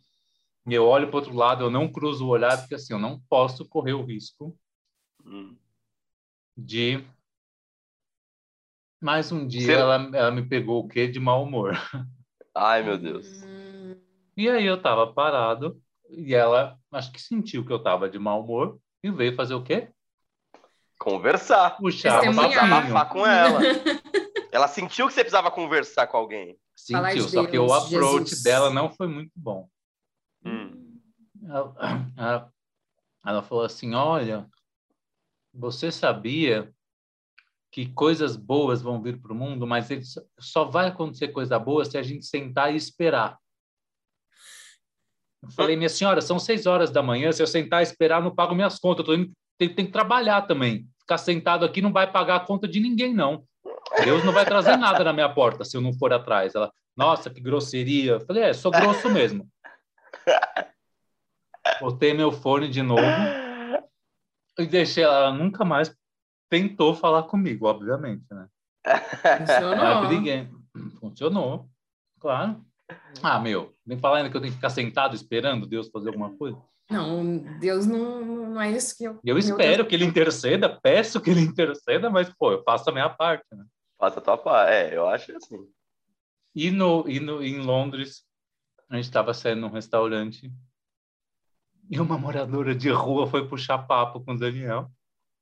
[0.67, 3.67] eu olho para outro lado, eu não cruzo o olhar, porque assim, eu não posso
[3.67, 4.55] correr o risco
[5.25, 5.57] Hum.
[6.57, 7.03] de
[9.01, 11.73] mais um dia Você- ela, ela me pegou o quê de mau humor.
[12.55, 13.41] Ai, meu Deus.
[13.43, 13.95] Hum,
[14.37, 18.43] E aí eu tava parado e ela acho que sentiu que eu tava de mau
[18.43, 19.89] humor e veio fazer o quê?
[20.99, 21.77] Conversar.
[21.77, 22.49] Puxar papinho.
[22.49, 23.59] Desabafar com ela.
[24.51, 26.57] Ela sentiu que você precisava conversar com alguém.
[26.91, 28.41] Falar de Sentiu, só que o approach Jesus.
[28.41, 29.69] dela não foi muito bom.
[30.43, 30.99] Hum.
[31.43, 31.75] Ela,
[32.17, 32.53] ela-
[33.25, 34.49] ela falou assim: Olha,
[35.53, 36.73] você sabia
[37.71, 39.87] que coisas boas vão vir para o mundo, mas
[40.39, 43.37] só vai acontecer coisa boa se a gente sentar e esperar.
[45.41, 47.31] Eu falei, minha senhora, são seis horas da manhã.
[47.31, 48.99] Se eu sentar e esperar, não pago minhas contas.
[48.99, 50.87] Eu tô indo, tem, tem que trabalhar também.
[50.99, 53.43] Ficar sentado aqui não vai pagar a conta de ninguém, não.
[54.03, 56.53] Deus não vai trazer nada na minha porta se eu não for atrás.
[56.55, 58.13] Ela, nossa, que grosseria.
[58.13, 59.47] Eu falei, é, sou grosso mesmo.
[61.79, 63.01] Botei meu fone de novo
[64.57, 65.15] e deixei ela.
[65.15, 65.95] Ela nunca mais
[66.49, 68.47] tentou falar comigo, obviamente, né?
[69.37, 70.07] Funcionou.
[70.07, 70.49] briguei.
[70.99, 71.69] Funcionou,
[72.19, 72.63] claro.
[73.21, 76.35] Ah, meu, nem falar ainda que eu tenho que ficar sentado esperando Deus fazer alguma
[76.37, 76.57] coisa.
[76.89, 79.19] Não, Deus não, não é isso que eu.
[79.23, 79.87] Eu espero Deus.
[79.87, 83.63] que ele interceda, peço que ele interceda, mas, pô, eu faço a minha parte, né?
[83.97, 84.71] Faça a tua parte.
[84.71, 85.67] É, eu acho assim.
[86.55, 88.23] E, no, e no, em Londres,
[88.89, 90.51] a gente estava saindo num restaurante
[91.89, 94.91] e uma moradora de rua foi puxar papo com o Daniel.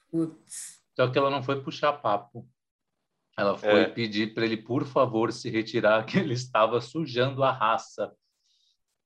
[0.09, 0.81] Putz.
[0.95, 2.47] Só que ela não foi puxar papo.
[3.37, 3.89] Ela foi É.
[3.89, 8.11] pedir para ele, por favor, se retirar, que ele estava sujando a raça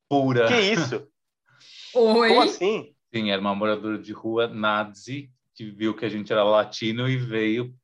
[0.07, 0.47] pura.
[0.47, 1.07] Que isso?
[1.93, 2.29] Oi.
[2.29, 2.95] Como assim?
[3.13, 7.17] Sim, era uma moradora de rua nazi que viu que a gente era latino e
[7.17, 7.75] veio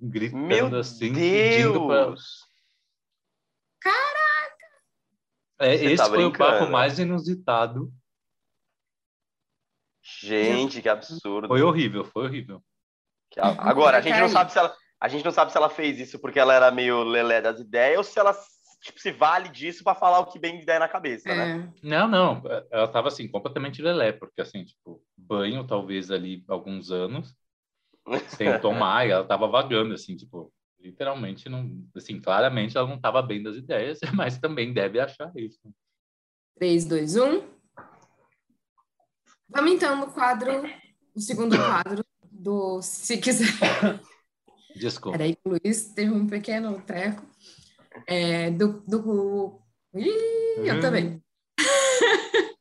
[0.00, 2.06] gritando Meu assim, pedindo para.
[2.06, 2.48] Deus!
[5.60, 7.92] É, Você esse tá foi o papo mais inusitado.
[10.02, 11.48] Gente, que absurdo.
[11.48, 12.62] Foi horrível, foi horrível.
[13.36, 16.18] Agora, a gente não sabe se ela, a gente não sabe se ela fez isso
[16.18, 18.36] porque ela era meio lelé das ideias ou se ela
[18.80, 21.72] tipo, se vale disso pra falar o que bem der na cabeça, né?
[21.82, 21.86] É.
[21.86, 27.36] Não, não, ela estava assim, completamente lelé, porque assim, tipo, banho talvez ali alguns anos,
[28.28, 33.20] sem tomar, e ela estava vagando, assim, tipo, literalmente, não, assim, claramente ela não estava
[33.20, 35.60] bem das ideias, mas também deve achar isso.
[36.56, 37.58] 3, 2, 1.
[39.48, 40.62] Vamos então no quadro,
[41.14, 43.46] o segundo quadro do Se Quiser.
[44.76, 45.18] Desculpa.
[45.18, 47.26] Peraí, o Luiz teve um pequeno treco.
[48.06, 49.60] É, do, do...
[49.94, 51.22] Ih, eu também.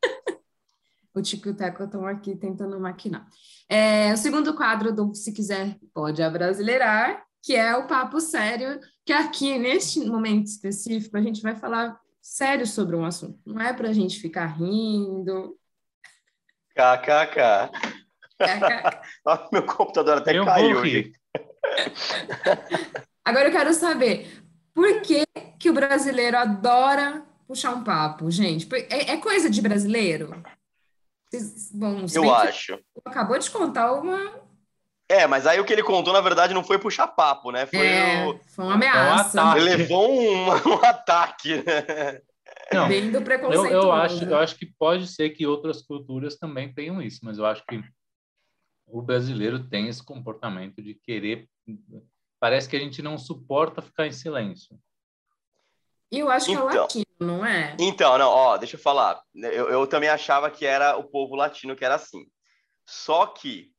[1.13, 3.27] o Tico e o Teco estão aqui tentando maquinar.
[3.69, 9.13] É, o segundo quadro do Se Quiser Pode Abrasileirar, que é o papo sério, que
[9.13, 13.39] aqui, neste momento específico, a gente vai falar sério sobre um assunto.
[13.45, 15.57] Não é para a gente ficar rindo.
[16.75, 17.71] KKK.
[19.25, 20.75] Ó, Meu computador até Eu caiu.
[20.75, 21.13] vou rir.
[23.23, 24.41] Agora eu quero saber
[24.73, 25.23] por que,
[25.59, 28.67] que o brasileiro adora puxar um papo, gente?
[28.89, 30.43] É, é coisa de brasileiro?
[31.73, 32.79] Bom, Eu acho.
[33.05, 34.47] acabou de contar uma.
[35.09, 37.65] É, mas aí o que ele contou, na verdade, não foi puxar papo, né?
[37.65, 38.39] Foi É, o...
[38.47, 39.41] foi uma ameaça.
[39.41, 39.59] ataque.
[39.59, 41.63] Ele levou um, um ataque.
[42.73, 43.73] Não, Bem do eu, preconceituoso.
[43.73, 47.45] eu, acho, eu acho que pode ser que outras culturas também tenham isso, mas eu
[47.45, 47.81] acho que
[48.87, 51.47] o brasileiro tem esse comportamento de querer.
[52.39, 54.79] Parece que a gente não suporta ficar em silêncio.
[56.11, 56.81] E eu acho que é Então.
[56.81, 57.75] latino, não é?
[57.79, 59.21] Então, não, ó, deixa eu falar.
[59.35, 62.25] Eu, eu também achava que era o povo latino que era assim.
[62.85, 63.71] Só que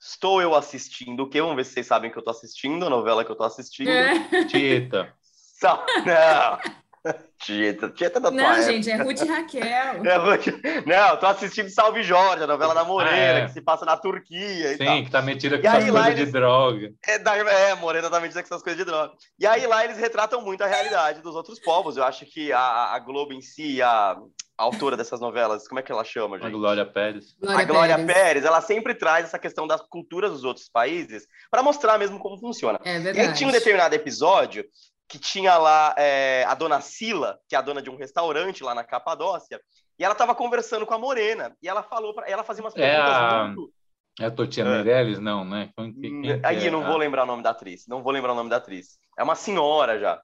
[0.00, 1.42] estou eu assistindo o quê?
[1.42, 3.90] Vamos ver se vocês sabem que eu tô assistindo, a novela que eu tô assistindo.
[3.90, 4.44] É.
[4.46, 5.14] Tieta.
[5.20, 5.84] Só...
[6.06, 6.83] Não.
[7.38, 8.72] Tieta, Tieta da tua Não, época.
[8.72, 9.62] gente, é Ruth e Raquel.
[10.04, 10.52] É, te-
[10.86, 13.46] Não, eu tô assistindo Salve Jorge, a novela da Morena, Ah, é.
[13.46, 14.86] que se passa na Turquia e tal.
[14.96, 16.92] Sim, que tá metida com E essas coisas de eles- droga.
[17.06, 19.12] É, da, é, Morena também diz que essas coisas de droga.
[19.38, 21.96] E aí lá eles retratam muito a realidade dos outros povos.
[21.96, 22.60] Eu acho que a,
[22.94, 24.12] a Globo em si, a,
[24.56, 26.52] a autora dessas novelas, como é que ela chama, A gente?
[26.52, 27.36] Glória Pérez.
[27.46, 28.44] a Glória Pérez.
[28.44, 32.80] ela sempre traz essa questão das culturas dos outros países para mostrar mesmo como funciona.
[32.84, 33.28] É E verdade.
[33.28, 34.64] aí tinha um determinado episódio
[35.08, 38.74] que tinha lá é, a dona Sila, que é a dona de um restaurante lá
[38.74, 39.60] na Capadócia,
[39.98, 42.80] e ela estava conversando com a Morena, e ela falou para ela fazia umas É
[42.80, 43.72] perguntas a- muito
[44.20, 44.66] É a Totia É.
[44.68, 45.18] Meirelles?
[45.18, 45.70] Não, né?
[45.76, 46.68] Quem, quem- quem que Aí é?
[46.68, 47.86] eu não vou lembrar o nome da atriz.
[47.88, 48.96] Não vou lembrar o nome da atriz.
[49.18, 50.20] É uma senhora já.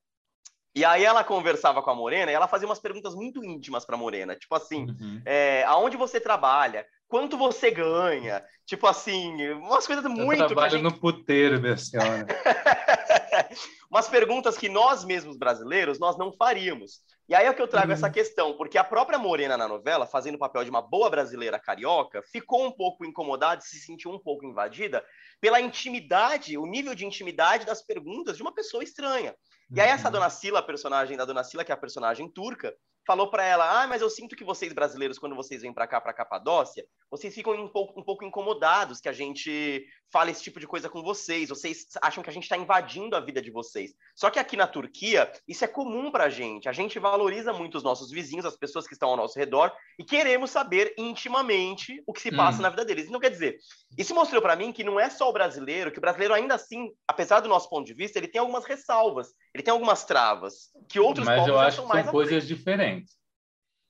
[0.75, 3.97] E aí ela conversava com a Morena e ela fazia umas perguntas muito íntimas pra
[3.97, 4.37] Morena.
[4.37, 5.21] Tipo assim, Uhum.
[5.27, 6.87] é, aonde você trabalha?
[7.11, 8.43] Quanto você ganha?
[8.65, 10.45] Tipo assim, umas coisas Eu muito...
[10.45, 12.25] a trabalho gente- no puteiro, minha senhora.
[13.91, 17.01] umas perguntas que nós mesmos brasileiros nós não faríamos.
[17.29, 17.93] E aí é que eu trago Uhum.
[17.95, 21.59] essa questão, porque a própria Morena na novela, fazendo o papel de uma boa brasileira
[21.59, 25.05] carioca, ficou um pouco incomodada, se sentiu um pouco invadida
[25.41, 29.35] pela intimidade, o nível de intimidade das perguntas de uma pessoa estranha.
[29.73, 30.13] E aí essa Uhum.
[30.13, 32.73] dona Sila, a personagem da dona Sila, que é a personagem turca,
[33.07, 36.01] falou para ela: "Ah, mas eu sinto que vocês brasileiros quando vocês vêm para cá
[36.01, 40.59] para Capadócia, vocês ficam um pouco, um pouco incomodados que a gente fale esse tipo
[40.61, 41.49] de coisa com vocês.
[41.49, 43.93] Vocês acham que a gente está invadindo a vida de vocês.
[44.15, 46.69] Só que aqui na Turquia, isso é comum pra gente.
[46.69, 50.05] A gente valoriza muito os nossos vizinhos, as pessoas que estão ao nosso redor e
[50.05, 52.63] queremos saber intimamente o que se passa Hum.
[52.63, 53.07] na vida deles.
[53.07, 53.59] Então, quer dizer,
[53.97, 56.91] isso mostrou para mim que não é só o brasileiro, que o brasileiro ainda assim,
[57.07, 61.01] apesar do nosso ponto de vista, ele tem algumas ressalvas, ele tem algumas travas, que
[61.01, 63.19] outros Mas povos eu acho que são coisas diferentes.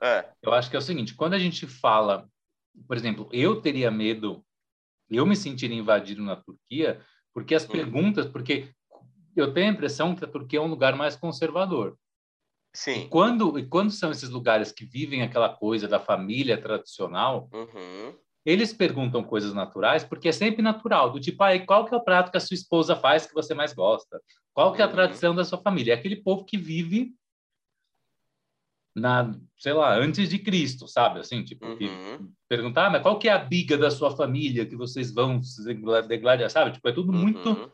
[0.03, 0.31] É.
[0.43, 2.29] Eu acho que é o seguinte, quando a gente fala,
[2.87, 4.45] por exemplo, eu teria medo,
[5.09, 7.73] eu me sentiria invadido na Turquia, porque as Hum.
[7.73, 8.73] perguntas, porque
[9.37, 11.97] eu tenho a impressão que a Turquia é um lugar mais conservador.
[12.73, 13.09] E Sim.
[13.09, 18.17] quando, e quando são esses lugares que vivem aquela coisa da família tradicional, Uhum.
[18.45, 22.03] Eles perguntam coisas naturais, porque é sempre natural, do tipo, ah, qual que é o
[22.05, 24.21] prato que a sua esposa faz que você mais gosta?
[24.55, 24.93] Qual que é a Uhum.
[24.95, 25.93] tradição da sua família?
[25.93, 27.15] É aquele povo que vive
[28.95, 31.21] na, sei lá, antes de Cristo, sabe?
[31.21, 32.33] Assim, tipo, Uhum.
[32.49, 35.63] perguntar, ah, mas qual que é a biga da sua família que vocês vão se
[36.09, 36.73] degladiar, sabe?
[36.73, 37.71] Tipo, é tudo muito Uhum.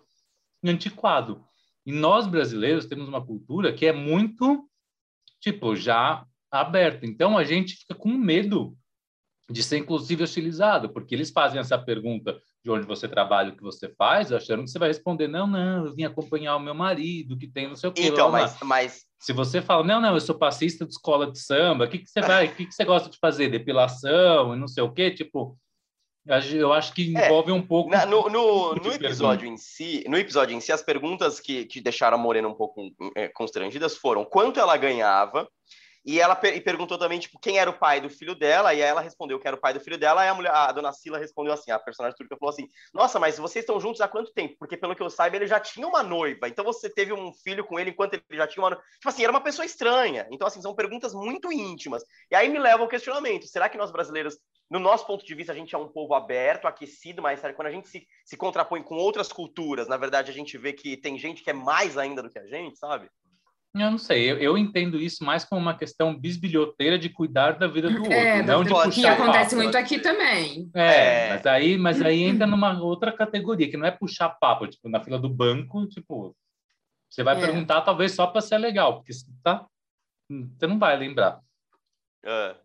[0.65, 1.45] antiquado.
[1.87, 4.69] E nós brasileiros temos uma cultura que é muito,
[5.41, 7.07] tipo, já aberta.
[7.07, 8.77] Então a gente fica com medo
[9.49, 13.63] de ser inclusive hostilizado, porque eles fazem essa pergunta de onde você trabalha, o que
[13.63, 17.39] você faz, achando que você vai responder, não, não, eu vim acompanhar o meu marido,
[17.39, 18.03] que tem não sei o quê.
[18.09, 20.91] Então, blá, blá, blá." mas, mas Se você fala, não, não, eu sou passista de
[20.91, 23.49] escola de samba, o que, que você vai, o que, que você gosta de fazer?
[23.49, 25.57] Depilação e não sei o quê, tipo,
[26.27, 27.91] eu acho que É, envolve um pouco.
[27.91, 31.67] Na- no, no, tipo no episódio em si, no episódio em si, as perguntas que,
[31.67, 35.49] que deixaram a Morena um pouco é, constrangidas foram quanto ela ganhava
[36.07, 38.81] e ela per- e perguntou também tipo quem era o pai do filho dela e
[38.81, 40.93] aí ela respondeu que era o pai do filho dela e a mulher, a dona
[40.93, 44.33] Sila respondeu assim, a personagem turca falou assim: "Nossa, mas vocês estão juntos há quanto
[44.33, 44.55] tempo?
[44.57, 46.47] Porque pelo que eu saiba ele já tinha uma noiva.
[46.49, 48.85] Então você teve um filho com ele enquanto ele já tinha uma noiva.
[48.95, 50.29] Tipo assim, era uma pessoa estranha.
[50.31, 52.05] Então assim, são perguntas muito íntimas.
[52.31, 54.39] E aí me leva ao questionamento: será que nós brasileiros
[54.71, 57.71] no nosso ponto de vista, a gente é um povo aberto, aquecido, mas quando a
[57.71, 61.43] gente se, se contrapõe com outras culturas, na verdade, a gente vê que tem gente
[61.43, 63.09] que é mais ainda do que a gente, sabe?
[63.79, 67.67] Eu não sei, eu, eu entendo isso mais como uma questão bisbilhoteira de cuidar da
[67.67, 69.63] vida do outro, É, não de do- que puxar acontece papo.
[69.63, 70.71] muito aqui também.
[70.75, 71.29] É, É.
[71.29, 75.03] mas aí, mas aí entra numa outra categoria, que não é puxar papo, tipo, na
[75.05, 76.35] fila do banco, tipo,
[77.11, 77.41] você vai É.
[77.41, 79.67] perguntar talvez só para ser legal, porque você tá,
[80.31, 81.41] você não vai lembrar
[82.25, 82.57] É,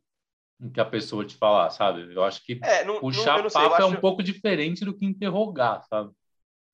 [0.60, 2.13] o que a pessoa te falar, sabe?
[2.15, 4.24] Eu acho que É, não, não- puxar não sei, eu papo é acho, um pouco
[4.24, 6.12] diferente do que interrogar, sabe?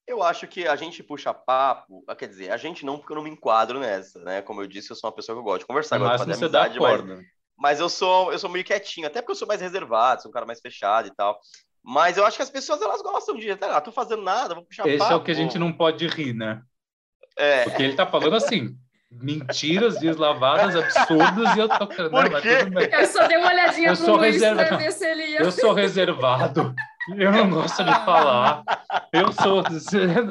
[0.08, 3.18] Eu acho que a gente puxa papo, ah, quer dizer, a gente não, porque eu
[3.18, 4.42] não me enquadro nessa, né?
[4.42, 6.26] Como eu disse, eu sou uma pessoa que eu gosto de conversar, No gosto de
[6.26, 7.26] fazer você dá amizade, mas,
[7.58, 10.34] mas eu sou eu sou meio quietinho, até porque eu sou mais reservado, sou um
[10.34, 11.38] cara mais fechado e tal.
[11.84, 14.88] Mas eu acho que as pessoas elas gostam de, ah, tô fazendo nada, vou puxar
[14.88, 15.14] Esse papo.
[15.14, 16.62] é o que a gente não pode rir, né?
[17.38, 18.76] É, Porque ele tá falando assim,
[19.12, 22.90] mentiras deslavadas, absurdas, e eu tô falando, Por não, mas quê?
[22.92, 25.40] Eu só dei uma olhadinha Eu pro sou Luiz reserva- pra ver se ele ia.
[25.40, 26.74] Eu sou reservado.
[27.16, 28.64] Eu não gosto de falar.
[29.14, 29.64] Eu sou.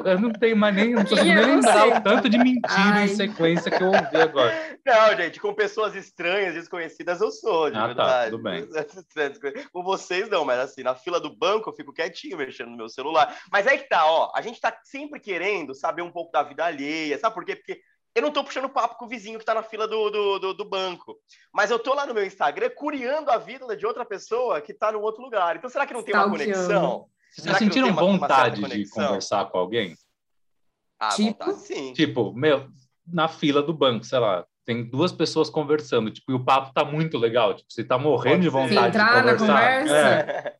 [0.05, 0.93] Eu não tenho mais nem.
[0.93, 3.05] Não Quem nem é lembrar o tanto de mentira Ai.
[3.05, 4.77] em sequência que eu ouvi agora.
[4.85, 8.31] Não, gente, com pessoas estranhas, desconhecidas, eu sou, de Ah, tá, verdade.
[8.31, 8.67] tudo bem.
[9.73, 12.89] Com vocês, não, mas assim, na fila do banco eu fico quietinho mexendo no meu
[12.89, 13.35] celular.
[13.51, 16.63] Mas aí que tá, ó, a gente tá sempre querendo saber um pouco da vida
[16.65, 17.55] alheia, sabe por quê?
[17.55, 17.81] Porque
[18.17, 20.53] eu não tô puxando papo com o vizinho que tá na fila do, do, do,
[20.53, 21.17] do banco.
[21.53, 24.91] Mas eu tô lá no meu Instagram curiando a vida de outra pessoa que tá
[24.91, 25.55] num outro lugar.
[25.55, 27.07] Então, será que não tem uma conexão?
[27.31, 29.95] Vocês já sentiram tem uma- vontade de conversar com alguém?
[30.99, 31.45] Ah, Tipo?
[31.45, 31.93] vontade, sim.
[31.93, 32.67] Tipo, meu,
[33.05, 36.83] na fila do banco, sei lá, tem duas pessoas conversando, tipo, e o papo tá
[36.83, 39.47] muito legal, tipo, você tá morrendo de vontade de Entrar na conversar.
[39.47, 39.95] conversa?
[39.95, 40.57] É,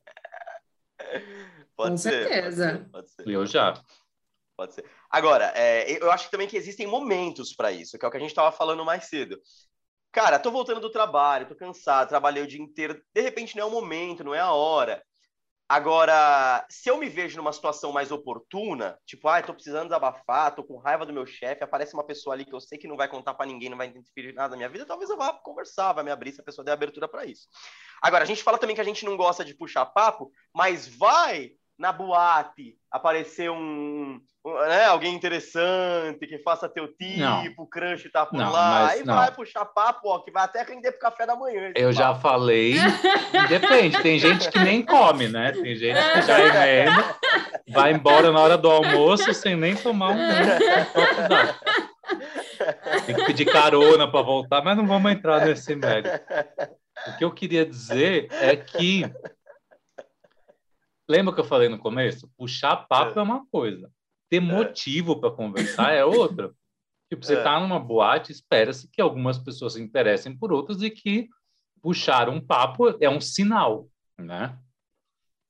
[1.75, 2.87] Pode Com ser, certeza.
[2.91, 3.29] Pode ser, pode ser.
[3.35, 3.73] eu já.
[4.57, 4.85] Pode ser.
[5.09, 8.19] Agora, é, eu acho também que existem momentos para isso, que é o que a
[8.19, 9.39] gente estava falando mais cedo.
[10.11, 13.01] Cara, tô voltando do trabalho, tô cansado, trabalhei o dia inteiro.
[13.13, 15.01] De repente não é o momento, não é a hora.
[15.69, 20.63] Agora, se eu me vejo numa situação mais oportuna, tipo, ah, tô precisando desabafar, tô
[20.63, 23.09] com raiva do meu chefe, aparece uma pessoa ali que eu sei que não vai
[23.09, 26.05] contar para ninguém, não vai interferir nada na minha vida, talvez eu vá conversar, vai
[26.05, 27.49] me abrir se a pessoa der abertura para isso.
[28.01, 31.51] Agora, a gente fala também que a gente não gosta de puxar papo, mas vai
[31.77, 37.43] na boate aparecer um, um, né, alguém interessante que faça teu tipo, Não.
[37.57, 39.13] o crush tá por Não, lá, mas aí não.
[39.15, 41.71] vai puxar papo, ó, que vai até render pro café da manhã.
[41.75, 42.21] Eu já papo.
[42.21, 42.75] falei,
[43.49, 45.51] depende, tem gente que nem come, né?
[45.51, 47.15] Tem gente que já emenda,
[47.69, 50.17] vai embora na hora do almoço sem nem tomar um.
[53.05, 56.09] Tem que pedir carona para voltar, mas não vamos entrar nesse mérito.
[57.07, 59.05] O que eu queria dizer é que
[61.07, 62.29] lembra que eu falei no começo?
[62.37, 63.91] Puxar papo é uma coisa,
[64.29, 66.51] ter motivo para conversar é outra.
[67.09, 67.43] Tipo, você É.
[67.43, 71.29] tá numa boate, espera-se que algumas pessoas se interessem por outras e que
[71.81, 74.57] puxar um papo é um sinal, né?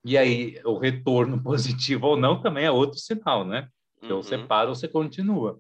[0.06, 3.70] E aí, o retorno positivo ou não também é outro sinal, né?
[4.02, 4.24] Então, Uhum.
[4.24, 5.60] você para ou você continua.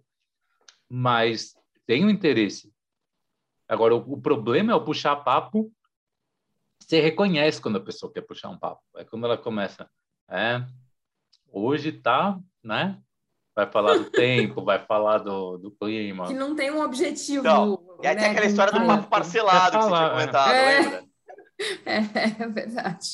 [0.89, 1.55] Mas
[1.85, 2.71] tem um interesse.
[3.67, 5.71] Agora, o, o problema é o puxar papo.
[6.87, 8.81] Você reconhece quando a pessoa quer puxar um papo.
[8.95, 9.89] É quando ela começa.
[10.29, 10.65] É,
[11.51, 13.01] hoje tá, né?
[13.53, 16.27] Vai falar do tempo, vai falar do, do clima.
[16.27, 17.39] Que não tem um objetivo.
[17.39, 20.09] Então, E aí tem né, aquela história do papo parcelado que você tinha é.
[20.09, 20.79] comentado, É.
[20.79, 21.07] lembra?
[21.85, 23.07] É, é verdade.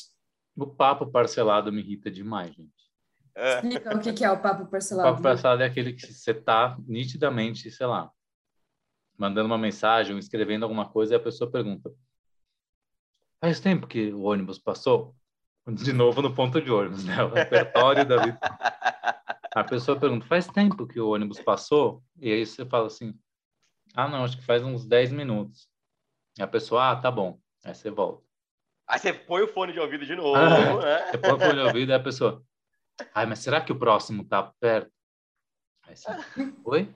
[0.53, 2.69] O papo parcelado me irrita demais, gente.
[3.33, 3.55] É.
[3.55, 5.09] Explica o que que é o papo O parcelado.
[5.09, 8.12] papo parcelado é aquele que você tá nitidamente, sei lá,
[9.17, 11.89] mandando uma mensagem ou escrevendo alguma coisa e a pessoa pergunta:
[13.43, 15.13] Faz tempo que o ônibus passou?
[15.67, 17.21] De novo no ponto de ônibus, né?
[17.25, 18.39] O repertório da vida.
[19.53, 22.01] A pessoa pergunta: Faz tempo que o ônibus passou?
[22.21, 23.13] E aí você fala assim:
[23.93, 25.67] Ah, não, acho que faz uns 10 minutos.
[26.39, 27.38] E a pessoa: Ah, tá bom.
[27.65, 28.23] Aí você volta.
[28.88, 30.79] Aí você põe o fone de ouvido de novo, Ah.
[30.79, 31.12] né?
[31.12, 32.41] Você põe o fone de ouvido e a pessoa:
[33.13, 34.89] Ai, mas será que o próximo tá perto?
[35.86, 36.10] Aí você:
[36.63, 36.95] Oi?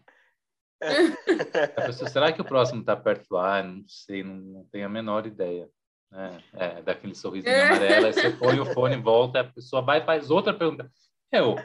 [1.75, 3.35] A pessoa, será que o próximo tá perto?
[3.35, 5.69] Ah, não sei, não, não tenho a menor ideia.
[6.13, 7.67] É, é daquele sorrisinho É.
[7.67, 10.89] amarelo, aí você põe o fone, volta, a pessoa vai e faz outra pergunta.
[11.31, 11.55] Eu,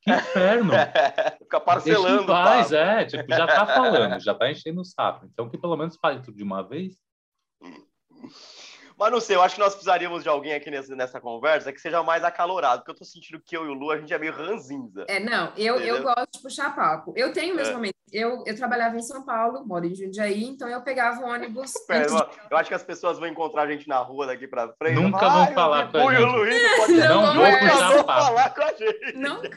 [0.00, 0.72] que inferno!
[1.38, 2.76] Fica parcelando paz, papo.
[2.76, 5.26] é, tipo, já tá falando, já tá enchendo o saco.
[5.26, 6.94] Então que pelo menos fale tudo de uma vez.
[9.00, 11.80] Mas não sei, eu acho que nós precisaríamos de alguém aqui nessa, nessa conversa que
[11.80, 14.18] seja mais acalorado, porque eu tô sentindo que eu e o Lu, a gente é
[14.18, 15.06] meio ranzinza.
[15.08, 17.14] É, não, eu, eu gosto de puxar papo.
[17.16, 17.72] Eu tenho meus É.
[17.72, 17.98] momentos.
[18.12, 21.72] Eu, eu trabalhava em São Paulo, moro em Jundiaí, então eu pegava o ônibus.
[21.86, 24.46] Pera, antes de- eu, acho que as pessoas vão encontrar a gente na rua daqui
[24.48, 24.96] pra frente.
[25.00, 27.58] Nunca falar, vão "Ai, falar com a o gente." Luiz no podcast." Não Não vão
[27.58, 28.24] puxar papo.
[28.26, 29.50] falar com a gente.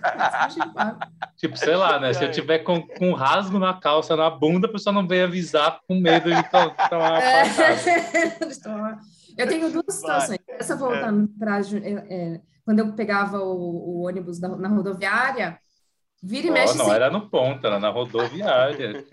[0.73, 1.07] Papo.
[1.37, 2.13] Tipo, sei lá, né?
[2.13, 5.23] Se eu tiver com, com um rasgo na calça, na bunda, a pessoa não vem
[5.23, 7.43] avisar com medo de to- tomar uma É.
[9.37, 10.39] Eu tenho duas situações.
[10.59, 11.59] Essa voltando para
[12.65, 15.59] quando eu pegava o, o ônibus da- na rodoviária,
[16.21, 19.03] vira e Ó, mexe não assim, era no ponto, era na rodoviária.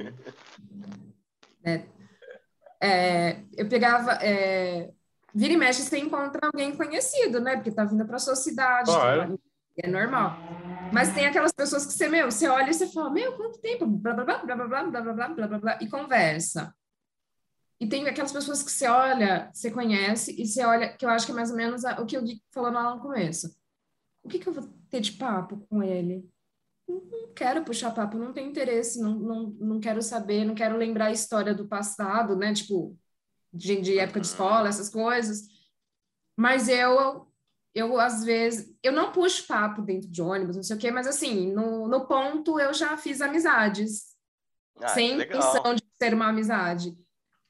[2.82, 4.90] é, eu pegava é,
[5.34, 7.56] vira e mexe você encontra alguém conhecido, né?
[7.56, 9.38] Porque tá vindo para sua cidade, Claro.
[9.38, 9.44] tá-
[9.82, 10.38] é normal.
[10.92, 13.86] Mas tem aquelas pessoas que você, meu, você olha e você fala, meu, quanto tempo?
[13.86, 16.74] Blá, blá, blá, blá, blá, blá, blá, blá, blá, blá, e conversa.
[17.80, 21.24] E tem aquelas pessoas que você olha, você conhece, e você olha, que eu acho
[21.26, 23.56] que é mais ou menos a- o que o Gui falou lá no começo.
[24.22, 26.28] O que que eu vou ter de papo com ele?
[26.88, 31.06] Não, quero puxar papo, não tenho interesse, não, não, não quero saber, não quero lembrar
[31.06, 32.52] a história do passado, né?
[32.52, 32.98] Tipo,
[33.52, 35.48] de, de época de escola, essas coisas.
[36.36, 37.30] Mas eu,
[37.74, 41.06] eu, às vezes, eu não puxo papo dentro de ônibus, não sei o quê, mas
[41.06, 44.14] assim, no, no ponto eu já fiz amizades,
[44.80, 46.96] Ah, sem intenção de ser uma amizade.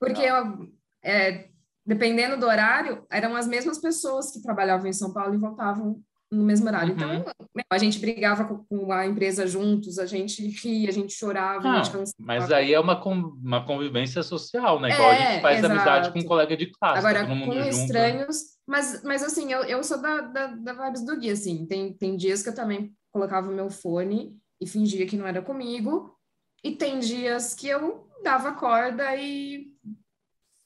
[0.00, 0.68] Porque eu,
[1.04, 1.48] é,
[1.86, 6.44] dependendo do horário, eram as mesmas pessoas que trabalhavam em São Paulo e voltavam no
[6.44, 6.94] mesmo horário.
[6.94, 7.14] Uhum.
[7.14, 7.24] Então,
[7.68, 11.84] a gente brigava com, a empresa juntos, a gente ria, a gente chorava, a Não,
[11.84, 12.14] gente cansava.
[12.20, 14.90] mas aí é uma, uma convivência social, né?
[14.90, 15.74] Igual a É, gente faz exato.
[15.74, 16.98] amizade com um colega de classe.
[16.98, 17.68] Agora, todo mundo com junto.
[17.68, 21.92] estranhos, mas, mas assim, eu, eu sou da, da, da vibes do Gui, assim, tem,
[21.92, 26.14] tem dias que eu também colocava o meu fone e fingia que não era comigo,
[26.62, 29.66] E tem dias que eu dava corda e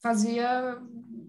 [0.03, 0.79] fazia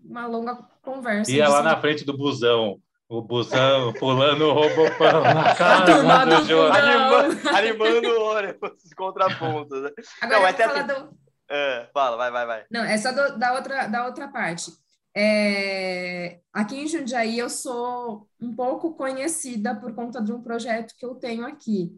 [0.03, 1.31] uma longa conversa.
[1.31, 2.79] Ia lá na frente do busão.
[3.07, 6.61] O busão pulando roubou pão na casa turma do do.
[6.63, 9.79] Animando, animando o ônibus, os contrapontos.
[9.83, 9.89] né?
[10.21, 11.17] Agora Não, eu até assim- do,
[11.47, 12.65] É, fala, vai, vai, vai.
[12.71, 14.71] Não, é só do- da outra, da outra parte.
[15.15, 21.05] É, aqui em Jundiaí eu sou um pouco conhecida por conta de um projeto que
[21.05, 21.91] eu tenho aqui.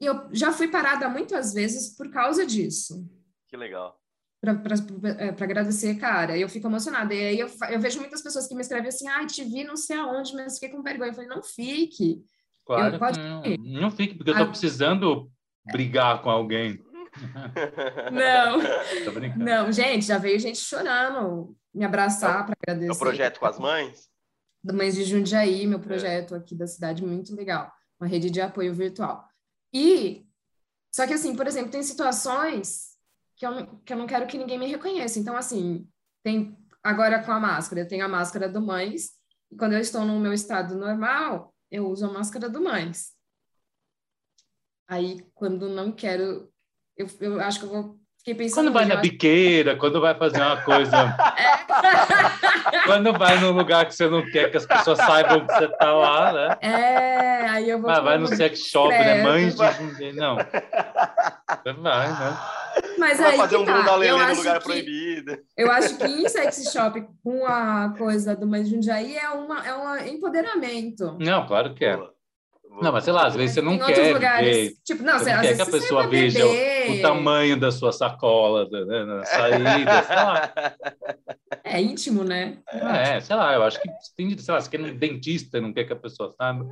[0.00, 3.08] E eu já fui parada muitas vezes por causa disso,
[3.52, 4.00] Que legal.
[4.40, 6.38] para agradecer, cara.
[6.38, 7.12] Eu fico emocionada.
[7.12, 9.76] E aí eu, eu vejo muitas pessoas que me escrevem assim: ah, te vi não
[9.76, 11.10] sei aonde, mas fiquei com vergonha.
[11.10, 12.24] Eu falei: não fique.
[12.64, 13.42] Claro, Eu- pode não,
[13.82, 14.46] não fique, porque eu tô Ah.
[14.48, 15.30] precisando
[15.70, 16.82] brigar com alguém.
[18.10, 18.58] Não,
[19.36, 22.90] não, gente, já veio gente chorando me abraçar para É agradecer.
[22.90, 24.08] o projeto com as mães?
[24.64, 28.72] do Mães de Jundiaí, meu projeto aqui da cidade, muito legal, uma rede de apoio
[28.72, 29.22] virtual.
[29.74, 30.24] E,
[30.94, 32.91] só que assim, por exemplo, tem situações
[33.42, 35.18] que eu não, que eu não quero que ninguém me reconheça.
[35.18, 35.88] Então, assim,
[36.22, 39.10] tem agora com a máscara, eu tenho a máscara do Mães,
[39.50, 43.12] e quando eu estou no meu estado normal, eu uso a máscara do Mães.
[44.86, 46.52] Aí, quando não quero,
[46.96, 48.00] eu, eu acho que eu vou.
[48.24, 48.66] Fiquei pensando.
[48.70, 50.92] Quando vai na biqueira, quando vai fazer uma coisa,
[52.86, 55.92] quando vai num lugar que você não quer que as pessoas saibam que você tá
[55.92, 56.56] lá, né?
[56.60, 57.90] É, aí eu vou.
[57.90, 59.24] Ah, vai no sex shop, né?
[59.24, 60.12] Mães de.
[60.12, 60.36] Não.
[60.36, 62.38] Vai, né?
[62.96, 63.72] Mas Vai aí fazer um tá.
[64.04, 65.38] Eu no acho lugar que- proibido.
[65.56, 69.66] Eu acho que em sex shop com a coisa do Mãe de Jundiaí é uma
[69.66, 71.16] é um empoderamento.
[71.18, 71.98] Não, claro que é.
[72.80, 75.18] Não, mas sei lá, às vezes você não em quer outros lugares, ver, tipo, não,
[75.18, 76.98] você não às quer vezes que a pessoa veja beber.
[76.98, 80.52] o tamanho da sua sacola né, na saída, sei lá.
[81.64, 82.58] É íntimo, né?
[82.66, 85.84] É, sei lá, eu acho que tem, sei lá, você quer num dentista não quer
[85.84, 86.66] que a pessoa saiba.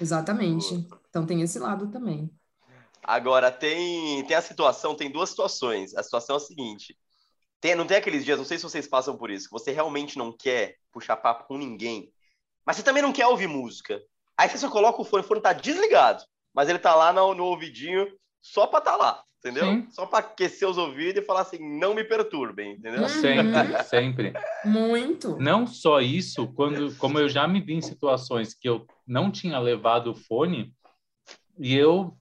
[0.00, 0.86] Exatamente.
[1.08, 2.30] Então tem esse lado também.
[3.02, 5.94] Agora, tem, tem a situação, tem duas situações.
[5.94, 6.96] A situação é a seguinte:
[7.60, 10.18] tem, não tem aqueles dias, não sei se vocês passam por isso, que você realmente
[10.18, 12.12] não quer puxar papo com ninguém,
[12.66, 14.02] mas você também não quer ouvir música.
[14.36, 17.34] Aí você só coloca o fone, o fone tá desligado, mas ele tá lá no,
[17.34, 18.06] no ouvidinho
[18.42, 19.64] só pra tá lá, entendeu?
[19.64, 19.86] Sim.
[19.90, 23.02] Só pra aquecer os ouvidos e falar assim, não me perturbem, entendeu?
[23.02, 23.08] Uhum.
[23.08, 24.32] Sempre, sempre.
[24.64, 25.38] Muito.
[25.38, 29.58] Não só isso, quando, como eu já me vi em situações que eu não tinha
[29.58, 30.74] levado o fone
[31.58, 32.16] e eu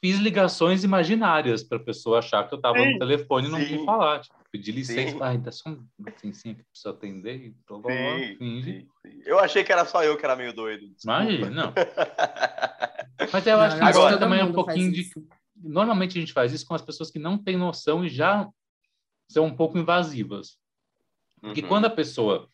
[0.00, 3.60] fiz ligações imaginárias para a pessoa achar que eu estava Sim, no telefone e não
[3.60, 3.66] sim.
[3.66, 4.20] vim falar.
[4.20, 5.18] Tipo, pedir licença, Sim.
[5.22, 8.64] ai, dá só um licencinha que preciso atender e blá, blá, Sim, finge.
[8.72, 9.22] sim, sim.
[9.24, 10.88] Eu achei que era só eu que era meio doido.
[10.88, 11.22] desculpa.
[11.22, 11.74] Imagina, não.
[13.32, 15.10] Mas eu Não, acho que agora também é um pouquinho de.
[15.56, 18.48] Normalmente a gente faz isso com as pessoas que não têm noção e já
[19.30, 20.56] são um pouco invasivas.
[21.40, 21.68] Porque Uhum.
[21.68, 22.48] quando a pessoa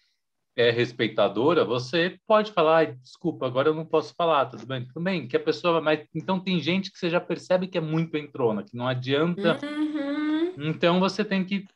[0.56, 4.86] é respeitadora, você pode falar, "Ai, desculpa, agora eu não posso falar, tudo bem?
[4.86, 7.80] Tudo bem, que a pessoa, mas então tem gente que você já percebe que é
[7.80, 9.58] muito entrona, que não adianta.
[9.64, 10.54] Uhum.
[10.58, 11.66] Então você tem que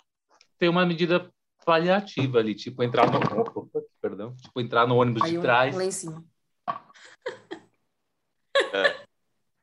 [0.61, 1.28] ter uma medida
[1.64, 5.84] paliativa ali, tipo entrar no, opa, perdão, tipo entrar no ônibus Aí de trás, lá
[5.84, 6.22] em cima.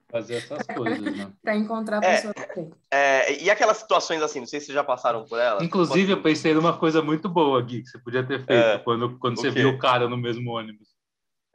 [0.09, 1.31] fazer essas coisas, né?
[1.43, 2.15] Para encontrar a É.
[2.15, 2.71] pessoa que tem.
[2.91, 5.63] É, e aquelas situações assim, não sei se vocês já passaram por elas.
[5.63, 8.79] Inclusive, eu tipo pensei numa coisa muito boa, Gui, que você podia ter feito É,
[8.79, 9.59] quando, quando o você quê?
[9.59, 10.89] viu o cara no mesmo ônibus.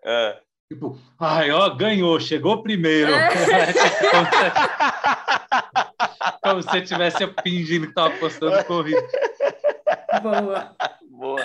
[0.05, 0.41] é.
[0.71, 3.13] Tipo, ai, ó, ganhou, chegou primeiro.
[3.13, 3.29] É.
[6.43, 9.03] Como se você estivesse fingindo que estava apostando corrida.
[10.23, 10.77] Boa.
[11.11, 11.41] Boa.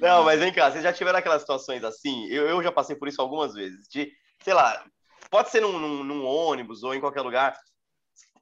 [0.00, 2.26] Não, mas vem cá, vocês já tiveram aquelas situações assim?
[2.26, 3.88] Eu, eu já passei por isso algumas vezes.
[3.88, 4.12] De,
[4.42, 4.84] sei lá,
[5.30, 7.56] pode ser num, num- num ônibus ou em qualquer lugar.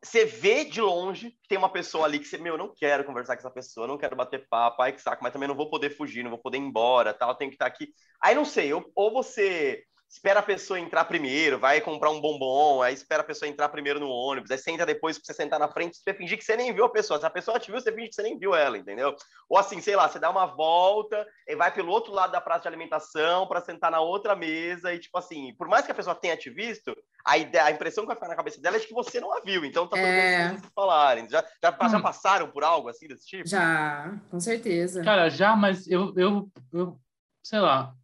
[0.03, 3.35] Você vê de longe que tem uma pessoa ali que você, meu, não quero conversar
[3.37, 5.91] com essa pessoa, não quero bater papo, ai que saco, mas também não vou poder
[5.91, 7.89] fugir, não vou poder ir embora, tal, tenho que estar aqui.
[8.22, 12.82] Aí não sei, ou, ou você espera a pessoa entrar primeiro, vai comprar um bombom,
[12.82, 15.68] aí espera a pessoa entrar primeiro no ônibus, aí senta depois pra você sentar na
[15.68, 17.20] frente, você fingir que você nem viu a pessoa.
[17.20, 19.14] Se a pessoa te viu, você finge que você nem viu ela, entendeu?
[19.48, 22.62] Ou assim, sei lá, você dá uma volta e vai pelo outro lado da praça
[22.62, 26.16] de alimentação para sentar na outra mesa e, tipo assim, por mais que a pessoa
[26.16, 26.92] tenha te visto,
[27.24, 29.32] a, ideia, a impressão que vai ficar na cabeça dela é de que você não
[29.32, 29.64] a viu.
[29.64, 30.48] Então tá tudo É.
[30.48, 31.28] bem vocês falarem.
[31.30, 32.02] Já, já, já Hum.
[32.02, 33.48] passaram por algo assim desse tipo?
[33.48, 35.04] Já, com certeza.
[35.04, 37.00] Cara, já, mas eu, eu, eu
[37.44, 37.94] sei lá,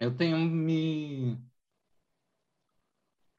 [0.00, 1.38] eu tenho me.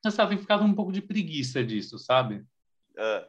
[0.03, 2.45] Eu sabe, ficado um pouco de preguiça disso, sabe?
[2.97, 3.27] Ah,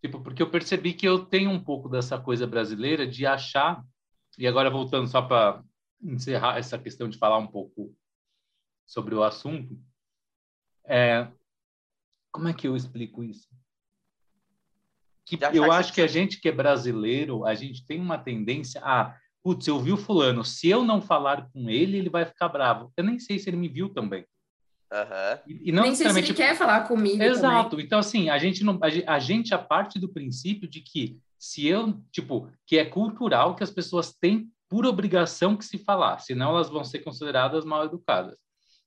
[0.00, 3.84] Tipo, porque eu percebi que eu tenho um pouco dessa coisa brasileira de achar,
[4.38, 5.62] e agora voltando só para
[6.02, 7.94] encerrar essa questão de falar um pouco
[8.86, 9.78] sobre o assunto,
[10.86, 11.30] é,
[12.32, 13.48] como é que eu explico isso?
[15.26, 19.16] Que eu acho que a gente que é brasileiro, a gente tem uma tendência a,
[19.42, 22.92] putz, eu vi o fulano, se eu não falar com ele, ele vai ficar bravo.
[22.96, 24.24] Eu nem sei se ele me viu também.
[24.92, 25.38] Aham.
[25.46, 27.70] E, e não Nem sei se ele necessariamente quer falar comigo Exato.
[27.70, 27.86] também.
[27.86, 28.78] Então, assim, a gente não.
[29.06, 33.62] A gente, a parte do princípio de que se eu, tipo, que é cultural que
[33.62, 38.38] as pessoas têm por obrigação que se falar, senão elas vão ser consideradas mal educadas.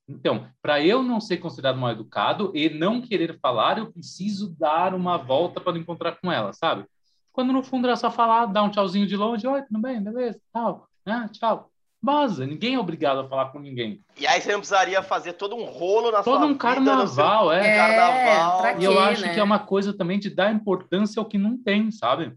[0.06, 4.94] Então, para eu não ser considerado mal educado e não querer falar, eu preciso dar
[4.94, 6.86] uma volta para encontrar com ela, sabe?
[7.34, 10.40] Quando no fundo era só falar, dar um tchauzinho de longe, oi, tudo bem, beleza,
[10.52, 11.68] tal, né, tchau.
[12.00, 14.00] Vaza, ninguém é obrigado a falar com ninguém.
[14.16, 17.52] E aí você não precisaria fazer todo um rolo na Todo sua um vida, carnaval,
[17.52, 17.66] é.
[17.66, 18.80] É, carnaval.
[18.80, 19.34] E eu acho né?
[19.34, 22.32] que é uma coisa também de dar importância ao que não tem, sabe?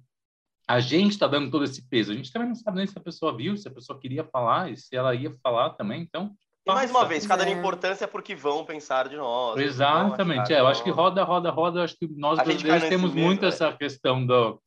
[0.68, 2.12] A gente está dando todo esse peso.
[2.14, 4.72] A gente também não sabe nem se a pessoa viu, se a pessoa queria falar
[4.72, 6.02] e se ela ia falar também.
[6.02, 6.32] Então,
[6.66, 7.52] E mais uma vez, cada É.
[7.52, 9.60] importância porque vão pensar de nós.
[9.60, 10.52] Exatamente.
[10.54, 11.80] É, eu acho que roda, roda, roda.
[11.80, 13.48] Eu acho que nós brasileiros temos medo, muito né?
[13.50, 14.62] essa questão do,